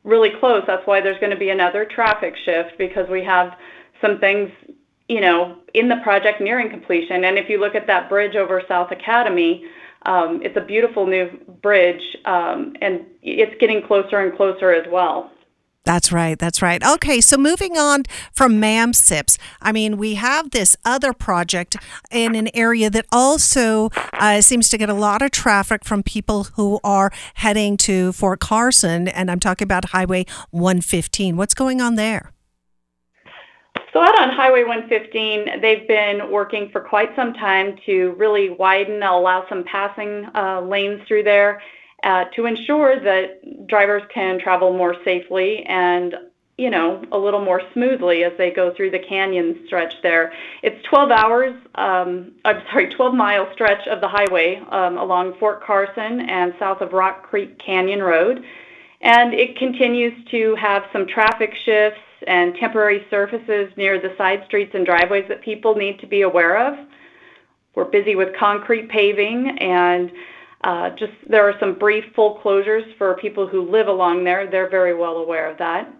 really 0.04 0.30
close. 0.40 0.62
That's 0.66 0.86
why 0.86 1.02
there's 1.02 1.18
going 1.18 1.32
to 1.32 1.38
be 1.38 1.50
another 1.50 1.84
traffic 1.84 2.34
shift 2.44 2.78
because 2.78 3.06
we 3.10 3.22
have 3.24 3.52
some 4.00 4.18
things 4.18 4.50
you 5.08 5.20
know, 5.20 5.56
in 5.74 5.88
the 5.88 5.96
project 6.02 6.40
nearing 6.40 6.70
completion. 6.70 7.24
And 7.24 7.38
if 7.38 7.48
you 7.48 7.58
look 7.58 7.74
at 7.74 7.86
that 7.86 8.08
bridge 8.08 8.36
over 8.36 8.62
South 8.68 8.90
Academy, 8.90 9.64
um, 10.06 10.40
it's 10.42 10.56
a 10.56 10.60
beautiful 10.60 11.06
new 11.06 11.30
bridge, 11.62 12.16
um, 12.24 12.74
and 12.80 13.04
it's 13.22 13.58
getting 13.58 13.82
closer 13.86 14.18
and 14.18 14.36
closer 14.36 14.72
as 14.72 14.86
well. 14.90 15.30
That's 15.84 16.12
right. 16.12 16.38
That's 16.38 16.60
right. 16.60 16.84
Okay, 16.84 17.22
so 17.22 17.38
moving 17.38 17.78
on 17.78 18.02
from 18.34 18.60
MAMSIPS, 18.60 19.38
I 19.62 19.72
mean, 19.72 19.96
we 19.96 20.16
have 20.16 20.50
this 20.50 20.76
other 20.84 21.14
project 21.14 21.76
in 22.10 22.34
an 22.34 22.50
area 22.52 22.90
that 22.90 23.06
also 23.10 23.88
uh, 24.12 24.42
seems 24.42 24.68
to 24.68 24.76
get 24.76 24.90
a 24.90 24.94
lot 24.94 25.22
of 25.22 25.30
traffic 25.30 25.86
from 25.86 26.02
people 26.02 26.44
who 26.56 26.78
are 26.84 27.10
heading 27.34 27.78
to 27.78 28.12
Fort 28.12 28.38
Carson, 28.38 29.08
and 29.08 29.30
I'm 29.30 29.40
talking 29.40 29.64
about 29.64 29.86
Highway 29.86 30.26
115. 30.50 31.38
What's 31.38 31.54
going 31.54 31.80
on 31.80 31.94
there? 31.94 32.32
So, 33.92 34.02
out 34.02 34.20
on 34.20 34.30
Highway 34.30 34.64
115, 34.64 35.62
they've 35.62 35.88
been 35.88 36.30
working 36.30 36.68
for 36.70 36.82
quite 36.82 37.16
some 37.16 37.32
time 37.32 37.76
to 37.86 38.14
really 38.18 38.50
widen, 38.50 39.02
allow 39.02 39.46
some 39.48 39.64
passing 39.64 40.26
uh, 40.34 40.60
lanes 40.60 41.00
through 41.08 41.22
there 41.22 41.62
uh, 42.02 42.24
to 42.36 42.44
ensure 42.44 43.00
that 43.00 43.66
drivers 43.66 44.02
can 44.12 44.38
travel 44.38 44.76
more 44.76 44.94
safely 45.04 45.64
and 45.64 46.14
you 46.58 46.70
know 46.70 47.02
a 47.12 47.18
little 47.18 47.42
more 47.42 47.62
smoothly 47.72 48.24
as 48.24 48.32
they 48.36 48.50
go 48.50 48.74
through 48.74 48.90
the 48.90 48.98
canyon 48.98 49.62
stretch 49.66 49.94
there. 50.02 50.32
It's 50.62 50.84
12 50.88 51.10
hours, 51.10 51.54
um, 51.76 52.32
I'm 52.44 52.62
sorry, 52.70 52.92
12 52.94 53.14
mile 53.14 53.48
stretch 53.54 53.86
of 53.88 54.00
the 54.02 54.08
highway 54.08 54.60
um, 54.70 54.98
along 54.98 55.34
Fort 55.40 55.64
Carson 55.64 56.28
and 56.28 56.52
south 56.58 56.82
of 56.82 56.92
Rock 56.92 57.22
Creek 57.22 57.58
Canyon 57.64 58.02
Road, 58.02 58.44
and 59.00 59.32
it 59.32 59.56
continues 59.56 60.12
to 60.30 60.56
have 60.56 60.82
some 60.92 61.06
traffic 61.06 61.54
shifts 61.64 62.00
and 62.28 62.54
temporary 62.56 63.06
surfaces 63.10 63.72
near 63.76 64.00
the 64.00 64.14
side 64.16 64.42
streets 64.46 64.72
and 64.74 64.84
driveways 64.86 65.24
that 65.28 65.42
people 65.42 65.74
need 65.74 65.98
to 66.00 66.06
be 66.06 66.22
aware 66.22 66.66
of. 66.66 66.86
We're 67.74 67.84
busy 67.84 68.14
with 68.14 68.28
concrete 68.38 68.88
paving 68.88 69.56
and 69.60 70.10
uh, 70.64 70.90
just 70.90 71.12
there 71.28 71.48
are 71.48 71.54
some 71.60 71.78
brief 71.78 72.04
full 72.14 72.40
closures 72.44 72.84
for 72.98 73.16
people 73.16 73.46
who 73.46 73.70
live 73.70 73.86
along 73.86 74.24
there. 74.24 74.50
They're 74.50 74.68
very 74.68 74.94
well 74.94 75.18
aware 75.18 75.48
of 75.48 75.56
that, 75.58 75.92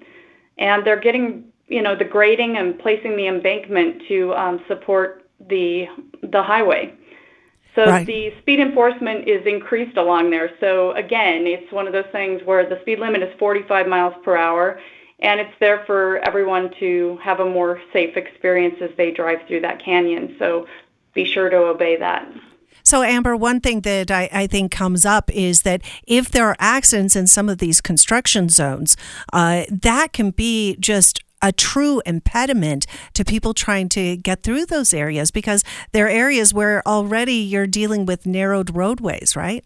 and 0.59 0.85
they're 0.85 1.01
getting 1.01 1.45
you 1.69 1.81
know 1.81 1.95
the 1.97 2.05
grading 2.05 2.57
and 2.57 2.79
placing 2.79 3.17
the 3.17 3.29
embankment 3.29 4.03
to 4.09 4.35
um, 4.35 4.61
support 4.67 5.29
the 5.49 5.87
the 6.23 6.43
highway. 6.43 6.93
So 7.77 7.85
right. 7.85 8.05
the 8.05 8.33
speed 8.41 8.59
enforcement 8.59 9.29
is 9.29 9.47
increased 9.47 9.97
along 9.97 10.31
there. 10.31 10.51
So 10.59 10.91
again, 10.97 11.47
it's 11.47 11.73
one 11.73 11.87
of 11.87 11.93
those 11.93 12.11
things 12.11 12.41
where 12.45 12.69
the 12.69 12.81
speed 12.81 12.99
limit 12.99 13.23
is 13.23 13.33
45 13.39 13.87
miles 13.87 14.15
per 14.25 14.37
hour, 14.37 14.81
and 15.21 15.41
it's 15.41 15.55
there 15.61 15.85
for 15.87 16.19
everyone 16.19 16.71
to 16.79 17.19
have 17.23 17.41
a 17.41 17.45
more 17.45 17.81
safe 17.93 18.17
experience 18.17 18.77
as 18.81 18.91
they 18.97 19.11
drive 19.11 19.41
through 19.47 19.61
that 19.61 19.83
canyon. 19.83 20.37
So 20.39 20.67
be 21.15 21.25
sure 21.25 21.51
to 21.51 21.57
obey 21.57 21.97
that. 21.97 22.31
So, 22.85 23.03
Amber, 23.03 23.37
one 23.37 23.61
thing 23.61 23.83
that 23.83 24.11
I, 24.11 24.31
I, 24.33 24.47
think 24.47 24.73
comes 24.73 25.05
up 25.05 25.31
is 25.35 25.61
that 25.63 25.83
if 26.07 26.31
there 26.31 26.47
are 26.49 26.57
accidents 26.59 27.15
in 27.17 27.27
some 27.27 27.51
of 27.51 27.59
these 27.59 27.83
construction 27.83 28.49
zones, 28.49 28.97
uh, 29.31 29.65
that 29.71 30.15
can 30.15 30.31
be 30.31 30.75
just 30.81 31.23
a 31.43 31.53
true 31.53 32.01
impediment 32.07 32.87
to 33.13 33.25
people 33.25 33.53
trying 33.53 33.89
to 33.91 34.17
get 34.17 34.43
through 34.43 34.67
those 34.67 34.95
areas 34.95 35.31
because 35.31 35.63
they're 35.93 36.09
areas 36.09 36.55
where 36.55 36.87
already 36.89 37.35
you're 37.35 37.67
dealing 37.67 38.07
with 38.07 38.27
narrowed 38.27 38.75
roadways, 38.75 39.37
right? 39.37 39.65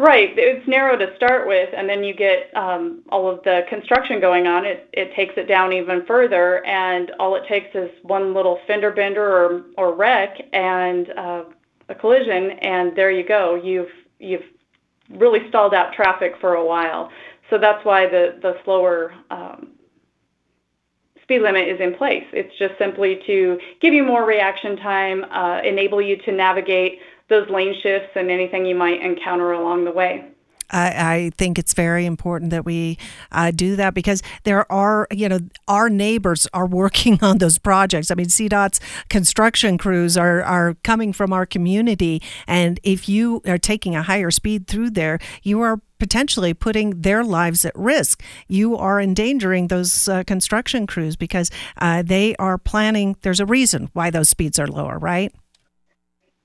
Right. 0.00 0.30
It's 0.34 0.66
narrow 0.66 0.96
to 0.96 1.14
start 1.16 1.46
with, 1.46 1.68
and 1.76 1.86
then 1.86 2.02
you 2.02 2.14
get 2.14 2.50
um, 2.56 3.02
all 3.10 3.30
of 3.30 3.42
the 3.44 3.64
construction 3.68 4.18
going 4.18 4.46
on. 4.46 4.64
It 4.64 4.88
it 4.94 5.14
takes 5.14 5.34
it 5.36 5.46
down 5.46 5.74
even 5.74 6.06
further, 6.06 6.64
and 6.64 7.10
all 7.18 7.34
it 7.36 7.42
takes 7.46 7.68
is 7.74 7.90
one 8.04 8.32
little 8.32 8.60
fender 8.66 8.92
bender 8.92 9.22
or 9.22 9.64
or 9.76 9.94
wreck, 9.94 10.38
and 10.54 11.10
uh, 11.18 11.42
a 11.90 11.94
collision, 11.94 12.52
and 12.62 12.96
there 12.96 13.10
you 13.10 13.28
go. 13.28 13.60
You've 13.62 13.90
you've 14.18 14.44
really 15.18 15.46
stalled 15.50 15.74
out 15.74 15.92
traffic 15.92 16.32
for 16.40 16.54
a 16.54 16.64
while. 16.64 17.10
So 17.50 17.58
that's 17.58 17.84
why 17.84 18.06
the 18.06 18.38
the 18.40 18.54
slower 18.64 19.12
um, 19.30 19.72
speed 21.30 21.42
limit 21.42 21.68
is 21.68 21.78
in 21.78 21.94
place. 21.94 22.24
It's 22.32 22.56
just 22.58 22.72
simply 22.78 23.20
to 23.26 23.58
give 23.80 23.94
you 23.94 24.02
more 24.02 24.24
reaction 24.24 24.76
time, 24.78 25.24
uh, 25.24 25.60
enable 25.62 26.00
you 26.00 26.16
to 26.24 26.32
navigate 26.32 27.00
those 27.30 27.48
lane 27.48 27.74
shifts 27.82 28.10
and 28.14 28.30
anything 28.30 28.66
you 28.66 28.74
might 28.74 29.00
encounter 29.00 29.52
along 29.52 29.84
the 29.84 29.92
way. 29.92 30.30
I, 30.70 31.14
I 31.14 31.30
think 31.36 31.58
it's 31.58 31.74
very 31.74 32.06
important 32.06 32.50
that 32.50 32.64
we 32.64 32.98
uh, 33.32 33.50
do 33.50 33.76
that 33.76 33.94
because 33.94 34.22
there 34.44 34.70
are, 34.70 35.06
you 35.10 35.28
know, 35.28 35.40
our 35.68 35.90
neighbors 35.90 36.46
are 36.52 36.66
working 36.80 37.18
on 37.22 37.38
those 37.38 37.58
projects. 37.58 38.10
I 38.10 38.14
mean, 38.14 38.26
CDOT's 38.26 38.80
construction 39.08 39.78
crews 39.78 40.16
are, 40.16 40.42
are 40.42 40.74
coming 40.82 41.12
from 41.12 41.32
our 41.32 41.46
community. 41.46 42.22
And 42.46 42.80
if 42.82 43.08
you 43.08 43.42
are 43.46 43.58
taking 43.58 43.96
a 43.96 44.02
higher 44.02 44.30
speed 44.30 44.66
through 44.66 44.90
there, 44.90 45.18
you 45.42 45.60
are 45.60 45.80
potentially 45.98 46.54
putting 46.54 47.02
their 47.02 47.22
lives 47.22 47.64
at 47.64 47.76
risk. 47.76 48.22
You 48.48 48.76
are 48.76 49.00
endangering 49.00 49.68
those 49.68 50.08
uh, 50.08 50.24
construction 50.24 50.86
crews 50.86 51.14
because 51.16 51.50
uh, 51.76 52.02
they 52.02 52.34
are 52.36 52.56
planning, 52.56 53.16
there's 53.20 53.40
a 53.40 53.46
reason 53.46 53.90
why 53.92 54.08
those 54.10 54.30
speeds 54.30 54.58
are 54.58 54.66
lower, 54.66 54.98
right? 54.98 55.32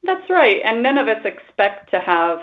That's 0.05 0.29
right. 0.29 0.57
And 0.63 0.83
none 0.83 0.97
of 0.97 1.07
us 1.07 1.23
expect 1.25 1.89
to 1.91 1.99
have 1.99 2.39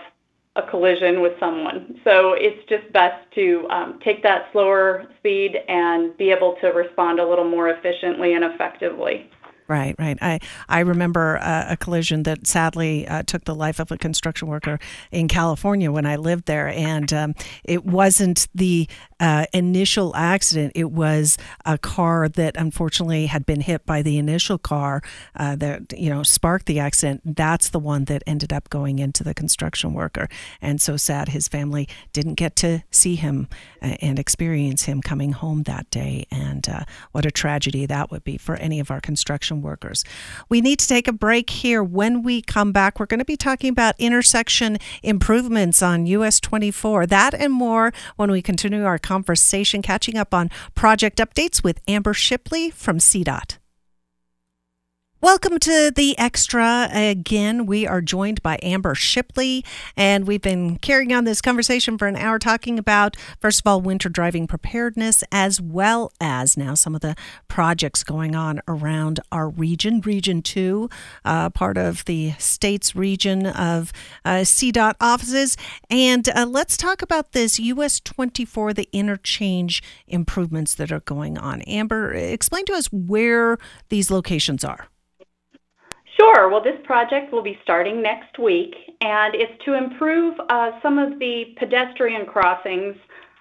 a 0.56 0.62
collision 0.68 1.22
with 1.22 1.32
someone. 1.40 1.98
So 2.04 2.34
it's 2.34 2.68
just 2.68 2.92
best 2.92 3.24
to 3.36 3.66
um, 3.70 4.00
take 4.04 4.22
that 4.22 4.48
slower 4.52 5.06
speed 5.18 5.56
and 5.68 6.16
be 6.18 6.30
able 6.30 6.56
to 6.60 6.68
respond 6.68 7.20
a 7.20 7.26
little 7.26 7.48
more 7.48 7.70
efficiently 7.70 8.34
and 8.34 8.44
effectively. 8.44 9.30
Right, 9.72 9.94
right. 9.98 10.18
I 10.20 10.38
I 10.68 10.80
remember 10.80 11.38
uh, 11.38 11.64
a 11.70 11.78
collision 11.78 12.24
that 12.24 12.46
sadly 12.46 13.08
uh, 13.08 13.22
took 13.22 13.44
the 13.44 13.54
life 13.54 13.80
of 13.80 13.90
a 13.90 13.96
construction 13.96 14.46
worker 14.48 14.78
in 15.10 15.28
California 15.28 15.90
when 15.90 16.04
I 16.04 16.16
lived 16.16 16.44
there, 16.44 16.68
and 16.68 17.10
um, 17.10 17.34
it 17.64 17.82
wasn't 17.82 18.48
the 18.54 18.86
uh, 19.18 19.46
initial 19.54 20.14
accident. 20.14 20.72
It 20.74 20.90
was 20.90 21.38
a 21.64 21.78
car 21.78 22.28
that 22.28 22.54
unfortunately 22.58 23.26
had 23.26 23.46
been 23.46 23.62
hit 23.62 23.86
by 23.86 24.02
the 24.02 24.18
initial 24.18 24.58
car 24.58 25.00
uh, 25.36 25.56
that 25.56 25.98
you 25.98 26.10
know 26.10 26.22
sparked 26.22 26.66
the 26.66 26.78
accident. 26.78 27.22
That's 27.24 27.70
the 27.70 27.78
one 27.78 28.04
that 28.04 28.22
ended 28.26 28.52
up 28.52 28.68
going 28.68 28.98
into 28.98 29.24
the 29.24 29.32
construction 29.32 29.94
worker, 29.94 30.28
and 30.60 30.82
so 30.82 30.98
sad 30.98 31.30
his 31.30 31.48
family 31.48 31.88
didn't 32.12 32.34
get 32.34 32.56
to 32.56 32.82
see 32.90 33.14
him 33.14 33.48
uh, 33.80 33.96
and 34.02 34.18
experience 34.18 34.82
him 34.82 35.00
coming 35.00 35.32
home 35.32 35.62
that 35.62 35.88
day. 35.88 36.26
And 36.30 36.68
uh, 36.68 36.84
what 37.12 37.24
a 37.24 37.30
tragedy 37.30 37.86
that 37.86 38.10
would 38.10 38.22
be 38.22 38.36
for 38.36 38.56
any 38.56 38.78
of 38.78 38.90
our 38.90 39.00
construction 39.00 39.61
workers. 39.62 40.04
We 40.48 40.60
need 40.60 40.78
to 40.80 40.88
take 40.88 41.08
a 41.08 41.12
break 41.12 41.50
here. 41.50 41.82
When 41.82 42.22
we 42.22 42.42
come 42.42 42.72
back, 42.72 42.98
we're 42.98 43.06
going 43.06 43.18
to 43.18 43.24
be 43.24 43.36
talking 43.36 43.70
about 43.70 43.94
intersection 43.98 44.78
improvements 45.02 45.82
on 45.82 46.06
US 46.06 46.40
24. 46.40 47.06
That 47.06 47.34
and 47.34 47.52
more 47.52 47.92
when 48.16 48.30
we 48.30 48.42
continue 48.42 48.84
our 48.84 48.98
conversation, 48.98 49.82
catching 49.82 50.16
up 50.16 50.34
on 50.34 50.50
project 50.74 51.18
updates 51.18 51.62
with 51.62 51.80
Amber 51.88 52.14
Shipley 52.14 52.70
from 52.70 52.98
CDOT. 52.98 53.61
Welcome 55.22 55.60
to 55.60 55.92
the 55.94 56.18
Extra. 56.18 56.88
Again, 56.92 57.64
we 57.64 57.86
are 57.86 58.00
joined 58.00 58.42
by 58.42 58.58
Amber 58.60 58.96
Shipley, 58.96 59.64
and 59.96 60.26
we've 60.26 60.42
been 60.42 60.78
carrying 60.78 61.12
on 61.12 61.22
this 61.22 61.40
conversation 61.40 61.96
for 61.96 62.08
an 62.08 62.16
hour 62.16 62.40
talking 62.40 62.76
about, 62.76 63.16
first 63.40 63.60
of 63.60 63.66
all, 63.68 63.80
winter 63.80 64.08
driving 64.08 64.48
preparedness, 64.48 65.22
as 65.30 65.60
well 65.60 66.10
as 66.20 66.56
now 66.56 66.74
some 66.74 66.96
of 66.96 67.02
the 67.02 67.14
projects 67.46 68.02
going 68.02 68.34
on 68.34 68.62
around 68.66 69.20
our 69.30 69.48
region, 69.48 70.00
Region 70.00 70.42
2, 70.42 70.90
uh, 71.24 71.50
part 71.50 71.78
of 71.78 72.04
the 72.06 72.32
state's 72.38 72.96
region 72.96 73.46
of 73.46 73.92
uh, 74.24 74.40
CDOT 74.40 74.94
offices. 75.00 75.56
And 75.88 76.28
uh, 76.30 76.46
let's 76.50 76.76
talk 76.76 77.00
about 77.00 77.30
this 77.30 77.60
US 77.60 78.00
24, 78.00 78.74
the 78.74 78.88
interchange 78.92 79.84
improvements 80.08 80.74
that 80.74 80.90
are 80.90 80.98
going 80.98 81.38
on. 81.38 81.62
Amber, 81.62 82.12
explain 82.12 82.64
to 82.64 82.72
us 82.72 82.86
where 82.86 83.56
these 83.88 84.10
locations 84.10 84.64
are. 84.64 84.88
Sure. 86.18 86.50
Well, 86.50 86.62
this 86.62 86.78
project 86.84 87.32
will 87.32 87.42
be 87.42 87.58
starting 87.62 88.02
next 88.02 88.38
week, 88.38 88.74
and 89.00 89.34
it's 89.34 89.52
to 89.64 89.74
improve 89.74 90.34
uh, 90.50 90.72
some 90.82 90.98
of 90.98 91.18
the 91.18 91.54
pedestrian 91.58 92.26
crossings 92.26 92.96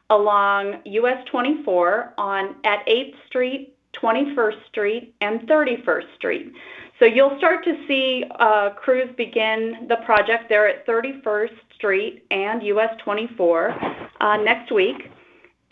along 0.09 0.81
US 0.85 1.23
24 1.29 2.13
on 2.17 2.55
at 2.63 2.85
8th 2.87 3.13
Street, 3.27 3.75
21st 4.01 4.67
Street, 4.69 5.15
and 5.21 5.41
31st 5.41 6.15
Street. 6.15 6.53
So 6.99 7.05
you'll 7.05 7.37
start 7.39 7.63
to 7.65 7.73
see 7.87 8.25
uh, 8.39 8.69
crews 8.75 9.09
begin 9.17 9.87
the 9.89 9.97
project 10.05 10.49
there 10.49 10.67
at 10.67 10.85
31st 10.85 11.57
Street 11.75 12.23
and 12.31 12.63
US 12.63 12.95
24 13.03 13.75
uh, 14.21 14.37
next 14.37 14.71
week. 14.71 15.09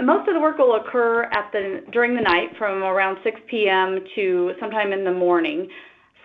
most 0.01 0.27
of 0.27 0.33
the 0.33 0.39
work 0.39 0.57
will 0.57 0.75
occur 0.75 1.23
at 1.25 1.51
the 1.51 1.83
during 1.91 2.15
the 2.15 2.21
night 2.21 2.57
from 2.57 2.83
around 2.83 3.17
6 3.23 3.39
p.m. 3.47 3.99
to 4.15 4.53
sometime 4.59 4.91
in 4.91 5.03
the 5.03 5.13
morning 5.13 5.69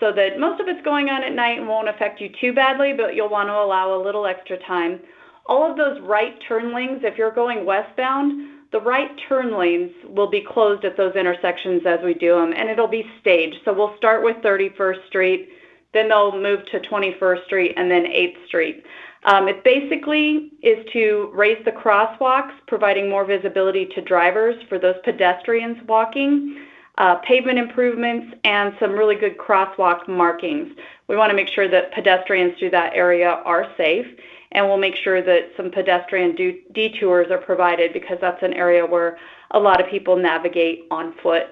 so 0.00 0.12
that 0.12 0.38
most 0.38 0.61
of 0.61 0.68
it's 0.68 0.85
going 0.85 1.09
on 1.09 1.22
at 1.22 1.33
night 1.33 1.59
and 1.59 1.68
won't 1.68 1.88
affect 1.88 2.20
you 2.20 2.30
too 2.40 2.52
badly, 2.52 2.92
but 2.92 3.14
you'll 3.14 3.28
want 3.28 3.48
to 3.48 3.54
allow 3.54 3.94
a 3.94 4.02
little 4.02 4.26
extra 4.26 4.59
time. 4.66 5.00
All 5.46 5.70
of 5.70 5.76
those 5.76 6.00
right 6.02 6.35
turn 6.48 6.74
lanes, 6.74 7.00
if 7.04 7.18
you're 7.18 7.30
going 7.30 7.64
westbound, 7.64 8.54
the 8.72 8.80
right 8.80 9.11
turn 9.28 9.57
lanes 9.57 9.92
will 10.09 10.28
be 10.28 10.40
closed 10.40 10.85
at 10.85 10.96
those 10.96 11.14
intersections 11.14 11.83
as 11.87 12.00
we 12.02 12.14
do 12.14 12.35
them, 12.35 12.52
and 12.57 12.68
it'll 12.68 12.88
be 12.88 13.04
staged. 13.20 13.57
So 13.64 13.72
we'll 13.72 13.96
start 13.96 14.24
with 14.24 14.37
31st 14.38 15.07
Street, 15.07 15.48
Then 15.92 16.09
they'll 16.09 16.37
move 16.37 16.66
to 16.72 16.80
21st 16.80 17.44
Street 17.44 17.74
and 17.76 17.88
then 17.88 18.04
8th 18.04 18.46
Street. 18.48 18.85
Um, 19.26 19.48
it 19.48 19.64
basically 19.64 20.50
is 20.62 20.85
to 20.92 21.30
raise 21.33 21.64
the 21.64 21.70
crosswalks, 21.70 22.52
providing 22.66 23.09
more 23.09 23.24
visibility 23.24 23.87
to 23.94 24.02
drivers 24.02 24.57
for 24.68 24.78
those 24.78 24.96
pedestrians 25.04 25.78
walking, 25.87 26.66
uh, 26.98 27.16
pavement 27.16 27.59
improvements, 27.59 28.37
and 28.44 28.74
some 28.78 28.92
really 28.92 29.16
good 29.16 29.37
crosswalk 29.37 30.07
markings. 30.09 30.72
We 31.09 31.16
want 31.16 31.30
to 31.30 31.37
make 31.37 31.48
sure 31.48 31.68
that 31.68 31.92
pedestrians 31.92 32.59
through 32.59 32.70
that 32.70 32.94
area 32.94 33.42
are 33.44 33.66
safe, 33.76 34.07
and 34.52 34.66
we'll 34.66 34.78
make 34.78 34.96
sure 34.96 35.20
that 35.20 35.50
some 35.57 35.70
pedestrian 35.70 36.37
detours 36.72 37.30
are 37.30 37.38
provided 37.38 37.92
because 37.92 38.18
that's 38.20 38.42
an 38.42 38.52
area 38.52 38.87
where 38.87 39.18
a 39.50 39.59
lot 39.59 39.80
of 39.80 39.90
people 39.90 40.16
navigate 40.16 40.87
on 40.90 41.14
foot. 41.22 41.46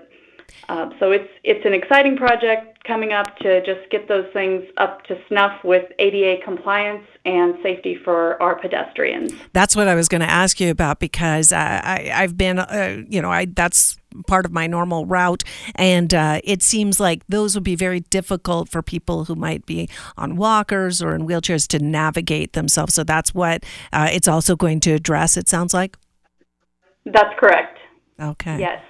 Um, 0.69 0.95
so 1.01 1.11
it's 1.11 1.29
it's 1.45 1.65
an 1.67 1.73
exciting 1.73 2.17
project 2.17 2.85
coming 2.85 3.13
up 3.13 3.37
to 3.39 3.65
just 3.65 3.89
get 3.91 4.09
those 4.09 4.27
things 4.33 4.65
up 4.77 5.03
to 5.05 5.19
snuff 5.29 5.65
with 5.65 5.91
ADA 5.99 6.43
compliance 6.45 7.05
and 7.25 7.55
safety 7.63 7.97
for 8.05 8.41
our 8.43 8.55
pedestrians. 8.55 9.33
That's 9.53 9.75
what 9.75 9.89
I 9.89 9.95
was 9.95 10.09
going 10.09 10.21
to 10.21 10.31
ask 10.31 10.61
you 10.61 10.71
about 10.71 11.01
because 11.01 11.53
I, 11.53 12.11
I 12.15 12.21
have 12.21 12.37
been 12.37 12.59
uh, 12.59 13.03
you 13.09 13.21
know 13.23 13.31
I 13.31 13.47
that's 13.47 13.99
part 14.27 14.45
of 14.45 14.53
my 14.53 14.67
normal 14.67 15.07
route 15.07 15.45
and 15.75 16.15
uh, 16.15 16.41
it 16.45 16.63
seems 16.63 17.01
like 17.01 17.23
those 17.29 17.55
would 17.55 17.65
be 17.65 17.77
very 17.77 18.01
difficult 18.01 18.69
for 18.69 18.83
people 18.83 19.25
who 19.25 19.35
might 19.35 19.67
be 19.67 19.89
on 20.17 20.37
walkers 20.37 21.03
or 21.03 21.15
in 21.15 21.27
wheelchairs 21.27 21.67
to 21.69 21.79
navigate 21.79 22.53
themselves. 22.53 22.95
So 22.95 23.05
that's 23.05 23.35
what 23.35 23.65
uh, 23.93 24.09
it's 24.13 24.29
also 24.29 24.57
going 24.57 24.81
to 24.81 24.93
address. 24.93 25.37
It 25.37 25.49
sounds 25.49 25.75
like. 25.75 25.97
That's 27.05 27.39
correct. 27.39 27.79
Okay. 28.21 28.59
Yes. 28.59 28.83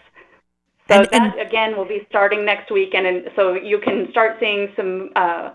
So 0.88 0.96
and, 0.96 1.06
that 1.06 1.14
and, 1.14 1.40
again 1.40 1.76
will 1.76 1.86
be 1.86 2.04
starting 2.08 2.44
next 2.44 2.70
week, 2.70 2.94
and, 2.94 3.06
and 3.06 3.30
so 3.36 3.54
you 3.54 3.78
can 3.78 4.08
start 4.10 4.36
seeing 4.40 4.72
some 4.76 5.10
uh, 5.16 5.50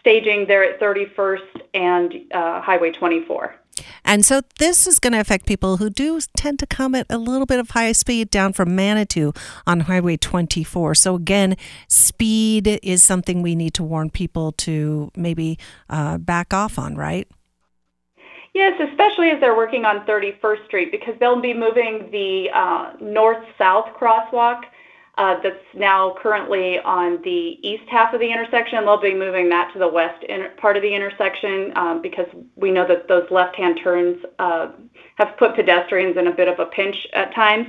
staging 0.00 0.46
there 0.46 0.64
at 0.64 0.80
31st 0.80 1.60
and 1.74 2.14
uh, 2.32 2.60
Highway 2.60 2.90
24. 2.90 3.54
And 4.04 4.24
so 4.24 4.42
this 4.58 4.86
is 4.86 4.98
going 4.98 5.12
to 5.12 5.20
affect 5.20 5.46
people 5.46 5.76
who 5.78 5.90
do 5.90 6.20
tend 6.36 6.58
to 6.60 6.66
come 6.66 6.94
at 6.94 7.06
a 7.10 7.18
little 7.18 7.46
bit 7.46 7.58
of 7.58 7.70
high 7.70 7.92
speed 7.92 8.30
down 8.30 8.52
from 8.52 8.74
Manitou 8.74 9.32
on 9.66 9.80
Highway 9.80 10.16
24. 10.16 10.94
So 10.94 11.14
again, 11.14 11.56
speed 11.88 12.80
is 12.82 13.02
something 13.02 13.42
we 13.42 13.54
need 13.54 13.74
to 13.74 13.82
warn 13.82 14.10
people 14.10 14.52
to 14.52 15.10
maybe 15.16 15.58
uh, 15.88 16.18
back 16.18 16.52
off 16.52 16.78
on, 16.78 16.96
right? 16.96 17.28
Yes, 18.52 18.80
especially 18.80 19.30
as 19.30 19.40
they're 19.40 19.56
working 19.56 19.84
on 19.84 20.04
31st 20.06 20.66
Street 20.66 20.90
because 20.90 21.14
they'll 21.20 21.40
be 21.40 21.54
moving 21.54 22.08
the 22.10 22.48
uh, 22.52 22.92
north-south 23.00 23.90
crosswalk 23.98 24.62
that's 25.42 25.56
now 25.74 26.14
currently 26.22 26.78
on 26.78 27.20
the 27.22 27.58
east 27.62 27.84
half 27.90 28.14
of 28.14 28.20
the 28.20 28.30
intersection. 28.32 28.84
They'll 28.84 29.00
be 29.00 29.14
moving 29.14 29.50
that 29.50 29.70
to 29.74 29.78
the 29.78 29.88
west 29.88 30.24
part 30.56 30.76
of 30.76 30.82
the 30.82 30.94
intersection 30.94 31.72
um, 31.76 32.00
because 32.00 32.26
we 32.56 32.70
know 32.70 32.86
that 32.88 33.06
those 33.06 33.26
left-hand 33.30 33.80
turns 33.82 34.16
uh, 34.38 34.68
have 35.16 35.36
put 35.38 35.54
pedestrians 35.54 36.16
in 36.16 36.28
a 36.28 36.32
bit 36.32 36.48
of 36.48 36.58
a 36.58 36.66
pinch 36.66 36.96
at 37.12 37.34
times. 37.34 37.66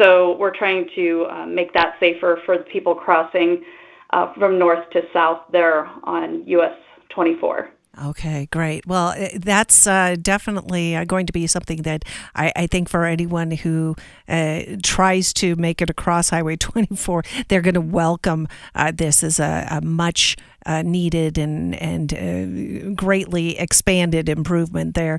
So 0.00 0.36
we're 0.38 0.56
trying 0.56 0.88
to 0.96 1.26
uh, 1.30 1.46
make 1.46 1.72
that 1.74 1.94
safer 2.00 2.40
for 2.44 2.58
the 2.58 2.64
people 2.64 2.94
crossing 2.94 3.64
uh, 4.10 4.32
from 4.34 4.58
north 4.58 4.90
to 4.90 5.02
south 5.12 5.42
there 5.52 5.86
on 6.02 6.46
US 6.46 6.76
24. 7.10 7.70
Okay, 8.00 8.46
great. 8.52 8.86
Well, 8.86 9.12
eh, 9.16 9.38
that's 9.40 9.86
uh, 9.86 10.16
definitely 10.20 10.94
uh, 10.94 11.04
going 11.04 11.26
to 11.26 11.32
be 11.32 11.46
something 11.46 11.82
that 11.82 12.04
I, 12.34 12.52
I 12.54 12.66
think 12.66 12.88
for 12.88 13.04
anyone 13.04 13.50
who 13.50 13.96
uh, 14.28 14.62
tries 14.82 15.32
to 15.34 15.56
make 15.56 15.82
it 15.82 15.90
across 15.90 16.30
Highway 16.30 16.56
24, 16.56 17.24
they're 17.48 17.60
going 17.60 17.74
to 17.74 17.80
welcome 17.80 18.46
uh, 18.74 18.92
this 18.94 19.24
as 19.24 19.40
a, 19.40 19.66
a 19.70 19.80
much 19.80 20.36
uh, 20.66 20.82
needed 20.82 21.38
and 21.38 21.74
and 21.76 22.12
uh, 22.14 22.90
greatly 22.94 23.58
expanded 23.58 24.28
improvement 24.28 24.94
there. 24.94 25.18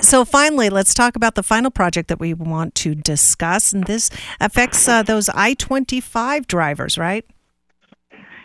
so 0.00 0.24
finally, 0.24 0.70
let's 0.70 0.94
talk 0.94 1.14
about 1.14 1.34
the 1.34 1.42
final 1.42 1.70
project 1.70 2.08
that 2.08 2.18
we 2.18 2.32
want 2.32 2.74
to 2.76 2.94
discuss, 2.94 3.72
and 3.72 3.84
this 3.84 4.10
affects 4.40 4.86
those 4.86 5.28
I-25 5.28 6.46
drivers, 6.46 6.96
right? 6.96 7.24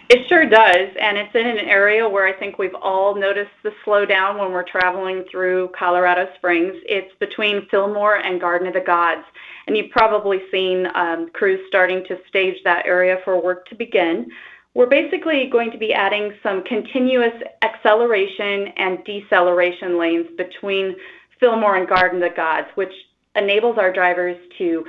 It 0.10 0.28
sure 0.28 0.48
does, 0.48 0.90
and 1.00 1.18
it's 1.18 1.34
in 1.34 1.48
an 1.48 1.60
area 1.60 2.08
where 2.08 2.28
I 2.28 2.38
think 2.38 2.60
we've 2.60 2.76
all 2.76 3.16
noticed 3.16 3.52
the 3.64 3.72
slowdown 3.86 4.38
when 4.38 4.52
we're 4.52 4.68
traveling 4.70 5.24
through 5.32 5.70
Colorado 5.78 6.28
Springs. 6.36 6.74
It's 6.86 7.12
between 7.20 7.68
Fillmore 7.70 8.18
and 8.18 8.40
Garden 8.40 8.68
of 8.68 8.74
the 8.74 8.82
Gods, 8.82 9.24
and 9.66 9.78
you've 9.78 9.92
probably 9.92 10.42
seen 10.52 10.88
um, 10.94 11.30
crews 11.34 11.62
starting 11.70 12.04
to 12.10 12.18
stage 12.28 12.58
that 12.66 12.86
area 12.86 13.20
for 13.24 13.42
work 13.42 13.66
to 13.68 13.76
begin. 13.76 14.28
We're 14.74 14.88
basically 14.88 15.50
going 15.50 15.72
to 15.72 15.78
be 15.78 15.94
adding 15.94 16.34
some 16.44 16.64
continuous 16.64 17.34
acceleration 17.62 18.68
and 18.76 19.04
deceleration 19.06 19.98
lanes 19.98 20.28
between 20.36 20.96
Fillmore 21.40 21.78
and 21.78 21.88
Garden 21.88 22.22
of 22.22 22.30
the 22.30 22.36
Gods, 22.36 22.68
which 22.76 22.94
enables 23.36 23.78
our 23.78 23.92
drivers 23.92 24.38
to 24.58 24.84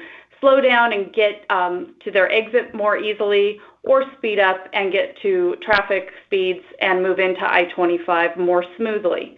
slow 0.44 0.60
down 0.60 0.92
and 0.92 1.10
get 1.14 1.46
um, 1.48 1.94
to 2.04 2.10
their 2.10 2.30
exit 2.30 2.74
more 2.74 2.98
easily 2.98 3.58
or 3.82 4.04
speed 4.18 4.38
up 4.38 4.68
and 4.74 4.92
get 4.92 5.16
to 5.22 5.56
traffic 5.62 6.10
speeds 6.26 6.60
and 6.82 7.02
move 7.02 7.18
into 7.18 7.40
I-25 7.40 8.36
more 8.36 8.62
smoothly. 8.76 9.36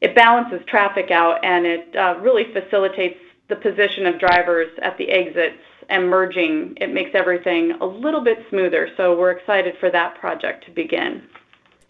It 0.00 0.14
balances 0.14 0.60
traffic 0.66 1.10
out 1.10 1.44
and 1.44 1.66
it 1.66 1.94
uh, 1.94 2.16
really 2.22 2.44
facilitates 2.54 3.18
the 3.50 3.56
position 3.56 4.06
of 4.06 4.18
drivers 4.18 4.70
at 4.80 4.96
the 4.96 5.10
exits 5.10 5.60
and 5.90 6.08
merging. 6.08 6.74
It 6.80 6.94
makes 6.94 7.10
everything 7.12 7.72
a 7.82 7.86
little 7.86 8.24
bit 8.24 8.38
smoother. 8.48 8.88
So 8.96 9.18
we're 9.18 9.32
excited 9.32 9.74
for 9.78 9.90
that 9.90 10.18
project 10.18 10.64
to 10.64 10.70
begin. 10.70 11.22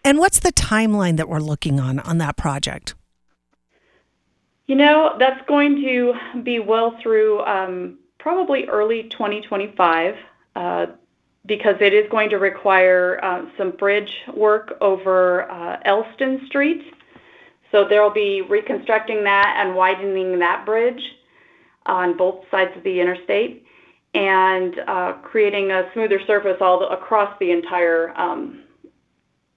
And 0.02 0.18
what's 0.18 0.40
the 0.40 0.52
timeline 0.52 1.18
that 1.18 1.28
we're 1.28 1.38
looking 1.38 1.78
on 1.78 2.00
on 2.00 2.18
that 2.18 2.36
project? 2.36 2.94
You 4.66 4.74
know, 4.74 5.14
that's 5.20 5.46
going 5.46 5.76
to 5.82 6.42
be 6.42 6.58
well 6.58 6.98
through 7.00 7.40
um, 7.44 7.98
probably 8.24 8.64
early 8.64 9.02
2025 9.10 10.14
uh, 10.56 10.86
because 11.44 11.76
it 11.82 11.92
is 11.92 12.10
going 12.10 12.30
to 12.30 12.38
require 12.38 13.22
uh, 13.22 13.42
some 13.58 13.70
bridge 13.72 14.10
work 14.34 14.78
over 14.80 15.42
uh, 15.50 15.76
Ellston 15.84 16.46
Street. 16.46 16.82
So 17.70 17.86
they'll 17.86 18.14
be 18.14 18.40
reconstructing 18.40 19.24
that 19.24 19.56
and 19.58 19.76
widening 19.76 20.38
that 20.38 20.64
bridge 20.64 21.02
on 21.84 22.16
both 22.16 22.46
sides 22.50 22.74
of 22.74 22.82
the 22.82 22.98
interstate 22.98 23.66
and 24.14 24.74
creating 25.22 25.70
a 25.72 25.90
smoother 25.92 26.20
surface 26.26 26.56
all 26.62 26.78
the, 26.78 26.86
across 26.86 27.36
the 27.40 27.50
entire 27.50 28.18
um, 28.18 28.63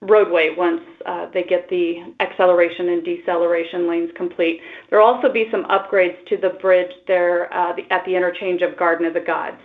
roadway 0.02 0.54
once 0.56 0.82
uh, 1.06 1.28
they 1.34 1.44
get 1.44 1.68
the 1.70 2.14
acceleration 2.20 2.90
and 2.90 3.04
deceleration 3.04 3.90
lanes 3.90 4.12
complete. 4.16 4.62
There 4.90 5.00
will 5.00 5.08
also 5.08 5.32
be 5.32 5.48
some 5.52 5.64
upgrades 5.66 6.24
to 6.28 6.38
the 6.38 6.50
bridge 6.62 6.92
there 7.08 7.52
uh, 7.54 7.74
at 7.90 8.06
the 8.06 8.16
interchange 8.16 8.62
of 8.62 8.78
Garden 8.78 9.06
of 9.06 9.14
the 9.14 9.22
Gods. 9.22 9.58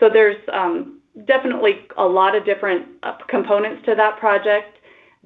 So 0.00 0.08
there's 0.12 0.36
um, 0.52 1.00
definitely 1.26 1.86
a 1.96 2.04
lot 2.04 2.34
of 2.34 2.44
different 2.44 2.86
uh, 3.02 3.16
components 3.28 3.82
to 3.86 3.94
that 3.94 4.18
project, 4.18 4.78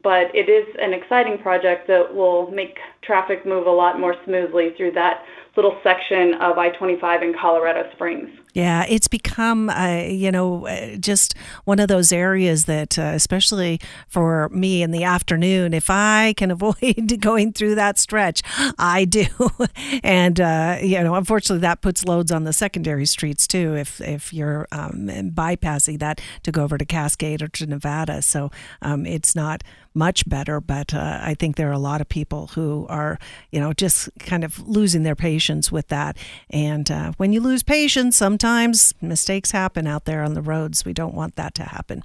but 0.02 0.34
it 0.34 0.48
is 0.48 0.66
an 0.80 0.92
exciting 0.92 1.38
project 1.38 1.88
that 1.88 2.14
will 2.14 2.50
make 2.50 2.76
traffic 3.02 3.46
move 3.46 3.66
a 3.66 3.70
lot 3.70 3.98
more 3.98 4.14
smoothly 4.24 4.74
through 4.76 4.92
that 4.92 5.24
little 5.56 5.78
section 5.82 6.34
of 6.34 6.58
I-25 6.58 7.22
in 7.22 7.34
Colorado 7.34 7.90
Springs. 7.92 8.30
Yeah, 8.52 8.84
it's 8.88 9.08
become, 9.08 9.70
uh, 9.70 10.02
you 10.08 10.32
know, 10.32 10.66
uh, 10.66 10.96
just 10.96 11.34
one 11.64 11.78
of 11.78 11.88
those 11.88 12.10
areas 12.12 12.64
that, 12.64 12.98
uh, 12.98 13.12
especially 13.14 13.80
for 14.08 14.48
me 14.48 14.82
in 14.82 14.90
the 14.90 15.04
afternoon, 15.04 15.72
if 15.72 15.88
I 15.88 16.34
can 16.36 16.50
avoid 16.50 17.20
going 17.20 17.52
through 17.52 17.76
that 17.76 17.98
stretch, 17.98 18.42
I 18.78 19.04
do. 19.04 19.26
and, 20.02 20.40
uh, 20.40 20.78
you 20.82 21.00
know, 21.00 21.14
unfortunately, 21.14 21.60
that 21.60 21.80
puts 21.80 22.04
loads 22.04 22.32
on 22.32 22.44
the 22.44 22.52
secondary 22.52 23.06
streets 23.06 23.46
too, 23.46 23.76
if, 23.76 24.00
if 24.00 24.32
you're 24.32 24.66
um, 24.72 25.08
bypassing 25.32 25.98
that 26.00 26.20
to 26.42 26.52
go 26.52 26.64
over 26.64 26.76
to 26.76 26.84
Cascade 26.84 27.42
or 27.42 27.48
to 27.48 27.66
Nevada. 27.66 28.22
So 28.22 28.50
um, 28.82 29.06
it's 29.06 29.36
not 29.36 29.62
much 29.94 30.28
better, 30.28 30.60
but 30.60 30.94
uh, 30.94 31.18
I 31.22 31.34
think 31.34 31.56
there 31.56 31.68
are 31.68 31.72
a 31.72 31.78
lot 31.78 32.00
of 32.00 32.08
people 32.08 32.48
who 32.48 32.86
are, 32.90 33.18
you 33.50 33.60
know, 33.60 33.72
just 33.72 34.08
kind 34.18 34.44
of 34.44 34.66
losing 34.68 35.02
their 35.02 35.14
patience 35.14 35.72
with 35.72 35.88
that. 35.88 36.16
And 36.50 36.90
uh, 36.90 37.12
when 37.16 37.32
you 37.32 37.40
lose 37.40 37.62
patience, 37.62 38.16
sometimes 38.16 38.92
mistakes 39.00 39.52
happen 39.52 39.86
out 39.86 40.04
there 40.04 40.22
on 40.22 40.34
the 40.34 40.42
roads. 40.42 40.84
We 40.84 40.92
don't 40.92 41.14
want 41.14 41.36
that 41.36 41.54
to 41.54 41.64
happen. 41.64 42.02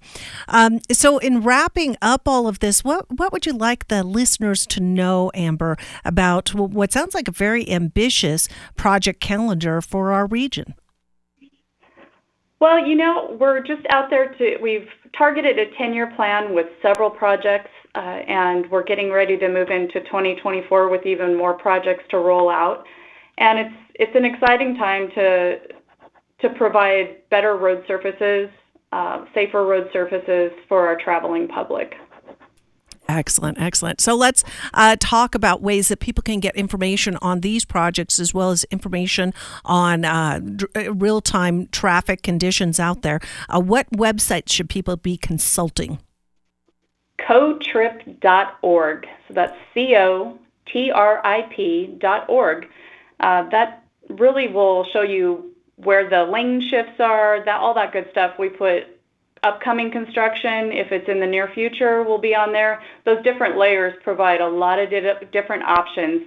Um, 0.48 0.80
so, 0.92 1.18
in 1.18 1.42
wrapping 1.42 1.98
up 2.02 2.28
all 2.28 2.48
of 2.48 2.60
this, 2.60 2.84
what 2.84 3.06
what 3.18 3.32
would 3.34 3.46
you 3.46 3.54
like 3.54 3.88
the 3.88 4.04
listeners 4.04 4.66
to 4.68 4.80
know, 4.80 5.32
Amber, 5.34 5.78
about 6.04 6.54
what 6.54 6.94
sounds 6.94 7.14
like 7.14 7.28
a 7.28 7.32
very 7.32 7.70
ambitious 7.70 8.48
project 8.76 9.20
calendar 9.20 9.82
for 9.82 10.12
our 10.12 10.26
region? 10.28 10.76
Well, 12.60 12.86
you 12.86 12.96
know, 12.96 13.36
we're 13.40 13.60
just 13.60 13.86
out 13.90 14.10
there 14.10 14.34
to, 14.34 14.58
we've 14.62 14.88
targeted 15.18 15.60
a 15.60 15.76
10 15.78 15.94
year 15.94 16.12
plan 16.16 16.56
with 16.56 16.68
several 16.82 17.10
projects, 17.10 17.70
and 18.00 18.70
we're 18.70 18.84
getting 18.84 19.12
ready 19.12 19.38
to 19.38 19.48
move 19.48 19.70
into 19.70 20.02
2024 20.02 20.90
with 20.90 21.06
even 21.06 21.36
more 21.36 21.54
projects 21.54 22.04
to 22.10 22.18
roll 22.18 22.50
out. 22.50 22.86
And 23.38 23.74
it's, 23.96 24.16
an 24.16 24.26
exciting 24.26 24.76
time 24.76 25.10
to 25.16 25.60
provide 26.56 27.28
better 27.30 27.58
road 27.58 27.84
surfaces, 27.88 28.50
uh, 28.92 29.26
safer 29.34 29.66
road 29.66 29.90
surfaces 29.92 30.52
for 30.70 30.88
our 30.88 30.96
traveling 30.98 31.48
public. 31.48 31.96
Excellent, 33.08 33.60
excellent. 33.60 34.02
So 34.02 34.16
let's 34.16 34.44
uh, 34.74 34.96
talk 35.00 35.36
about 35.36 35.62
ways 35.62 35.90
that 35.90 36.00
people 36.00 36.24
can 36.24 36.40
get 36.40 36.56
information 36.56 37.18
on 37.22 37.42
these 37.42 37.64
projects 37.64 38.20
as 38.20 38.34
well 38.34 38.52
as 38.52 38.64
information 38.66 39.34
on 39.64 40.06
uh, 40.06 40.40
uh 40.76 40.94
real 40.94 41.22
time 41.22 41.68
traffic 41.68 42.24
conditions 42.24 42.80
out 42.80 43.04
there. 43.04 43.20
Uh, 43.48 43.60
what 43.60 43.90
websites 43.92 44.52
should 44.52 44.70
people 44.70 44.98
be 44.98 45.18
consulting? 45.18 46.00
cotrip.org. 47.20 49.08
So 49.28 49.34
that's 49.34 49.58
C 49.74 49.96
O 49.96 50.38
T 50.72 50.92
R 50.92 51.26
I 51.26 51.44
P.org. 51.56 52.68
Uh, 53.20 53.50
that 53.50 53.84
really 54.10 54.48
will 54.48 54.86
show 54.92 55.02
you 55.02 55.52
where 55.78 56.10
the 56.10 56.24
lane 56.32 56.62
shifts 56.70 57.00
are, 57.00 57.44
that 57.46 57.60
all 57.60 57.74
that 57.74 57.92
good 57.92 58.08
stuff. 58.12 58.38
We 58.40 58.50
put 58.50 59.00
upcoming 59.44 59.92
construction, 59.92 60.72
if 60.72 60.92
it's 60.92 61.08
in 61.08 61.20
the 61.20 61.28
near 61.28 61.50
future, 61.54 62.04
will 62.04 62.18
be 62.18 62.36
on 62.36 62.52
there. 62.52 62.82
Those 63.06 63.24
different 63.24 63.58
layers 63.58 63.94
provide 64.04 64.42
a 64.42 64.48
lot 64.48 64.80
of 64.80 64.90
different 65.32 65.64
options 65.64 66.24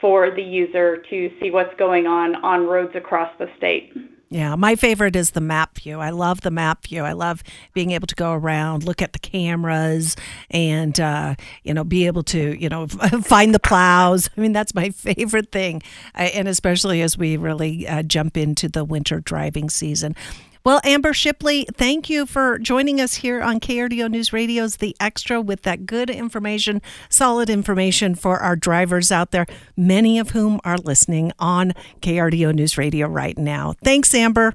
for 0.00 0.30
the 0.30 0.42
user 0.42 0.96
to 1.10 1.30
see 1.40 1.50
what's 1.50 1.74
going 1.78 2.06
on 2.06 2.36
on 2.36 2.66
roads 2.66 2.96
across 2.96 3.30
the 3.38 3.48
state. 3.56 3.92
Yeah, 4.32 4.54
my 4.54 4.76
favorite 4.76 5.14
is 5.14 5.32
the 5.32 5.42
map 5.42 5.78
view. 5.78 6.00
I 6.00 6.08
love 6.08 6.40
the 6.40 6.50
map 6.50 6.86
view. 6.86 7.02
I 7.02 7.12
love 7.12 7.42
being 7.74 7.90
able 7.90 8.06
to 8.06 8.14
go 8.14 8.32
around, 8.32 8.82
look 8.82 9.02
at 9.02 9.12
the 9.12 9.18
cameras, 9.18 10.16
and 10.50 10.98
uh, 10.98 11.34
you 11.64 11.74
know, 11.74 11.84
be 11.84 12.06
able 12.06 12.22
to 12.24 12.58
you 12.58 12.70
know 12.70 12.86
find 13.22 13.54
the 13.54 13.60
plows. 13.60 14.30
I 14.34 14.40
mean, 14.40 14.54
that's 14.54 14.74
my 14.74 14.88
favorite 14.90 15.52
thing, 15.52 15.82
and 16.14 16.48
especially 16.48 17.02
as 17.02 17.18
we 17.18 17.36
really 17.36 17.86
uh, 17.86 18.02
jump 18.04 18.38
into 18.38 18.70
the 18.70 18.84
winter 18.84 19.20
driving 19.20 19.68
season. 19.68 20.16
Well, 20.64 20.80
Amber 20.84 21.12
Shipley, 21.12 21.66
thank 21.74 22.08
you 22.08 22.24
for 22.24 22.56
joining 22.56 23.00
us 23.00 23.14
here 23.16 23.42
on 23.42 23.58
KRDO 23.58 24.08
News 24.08 24.32
Radio's 24.32 24.76
The 24.76 24.94
Extra 25.00 25.40
with 25.40 25.62
that 25.62 25.86
good 25.86 26.08
information, 26.08 26.80
solid 27.08 27.50
information 27.50 28.14
for 28.14 28.38
our 28.38 28.54
drivers 28.54 29.10
out 29.10 29.32
there, 29.32 29.46
many 29.76 30.20
of 30.20 30.30
whom 30.30 30.60
are 30.64 30.78
listening 30.78 31.32
on 31.40 31.72
KRDO 32.00 32.54
News 32.54 32.78
Radio 32.78 33.08
right 33.08 33.36
now. 33.36 33.74
Thanks, 33.82 34.14
Amber. 34.14 34.54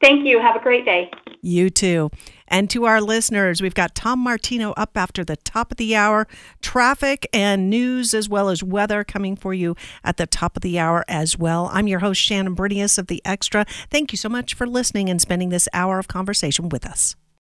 Thank 0.00 0.24
you. 0.24 0.38
Have 0.40 0.54
a 0.54 0.60
great 0.60 0.84
day. 0.84 1.10
You 1.42 1.68
too. 1.68 2.10
And 2.48 2.70
to 2.70 2.84
our 2.84 3.00
listeners, 3.00 3.60
we've 3.60 3.74
got 3.74 3.94
Tom 3.94 4.20
Martino 4.20 4.72
up 4.72 4.96
after 4.96 5.24
the 5.24 5.36
top 5.36 5.72
of 5.72 5.76
the 5.76 5.96
hour. 5.96 6.26
Traffic 6.62 7.26
and 7.32 7.68
news, 7.68 8.14
as 8.14 8.28
well 8.28 8.48
as 8.48 8.62
weather, 8.62 9.04
coming 9.04 9.36
for 9.36 9.52
you 9.52 9.76
at 10.04 10.16
the 10.16 10.26
top 10.26 10.56
of 10.56 10.62
the 10.62 10.78
hour 10.78 11.04
as 11.08 11.38
well. 11.38 11.70
I'm 11.72 11.88
your 11.88 12.00
host, 12.00 12.20
Shannon 12.20 12.54
Brinias 12.56 12.98
of 12.98 13.08
The 13.08 13.22
Extra. 13.24 13.64
Thank 13.90 14.12
you 14.12 14.18
so 14.18 14.28
much 14.28 14.54
for 14.54 14.66
listening 14.66 15.08
and 15.10 15.20
spending 15.20 15.48
this 15.48 15.68
hour 15.72 15.98
of 15.98 16.08
conversation 16.08 16.68
with 16.68 16.86
us. 16.86 17.16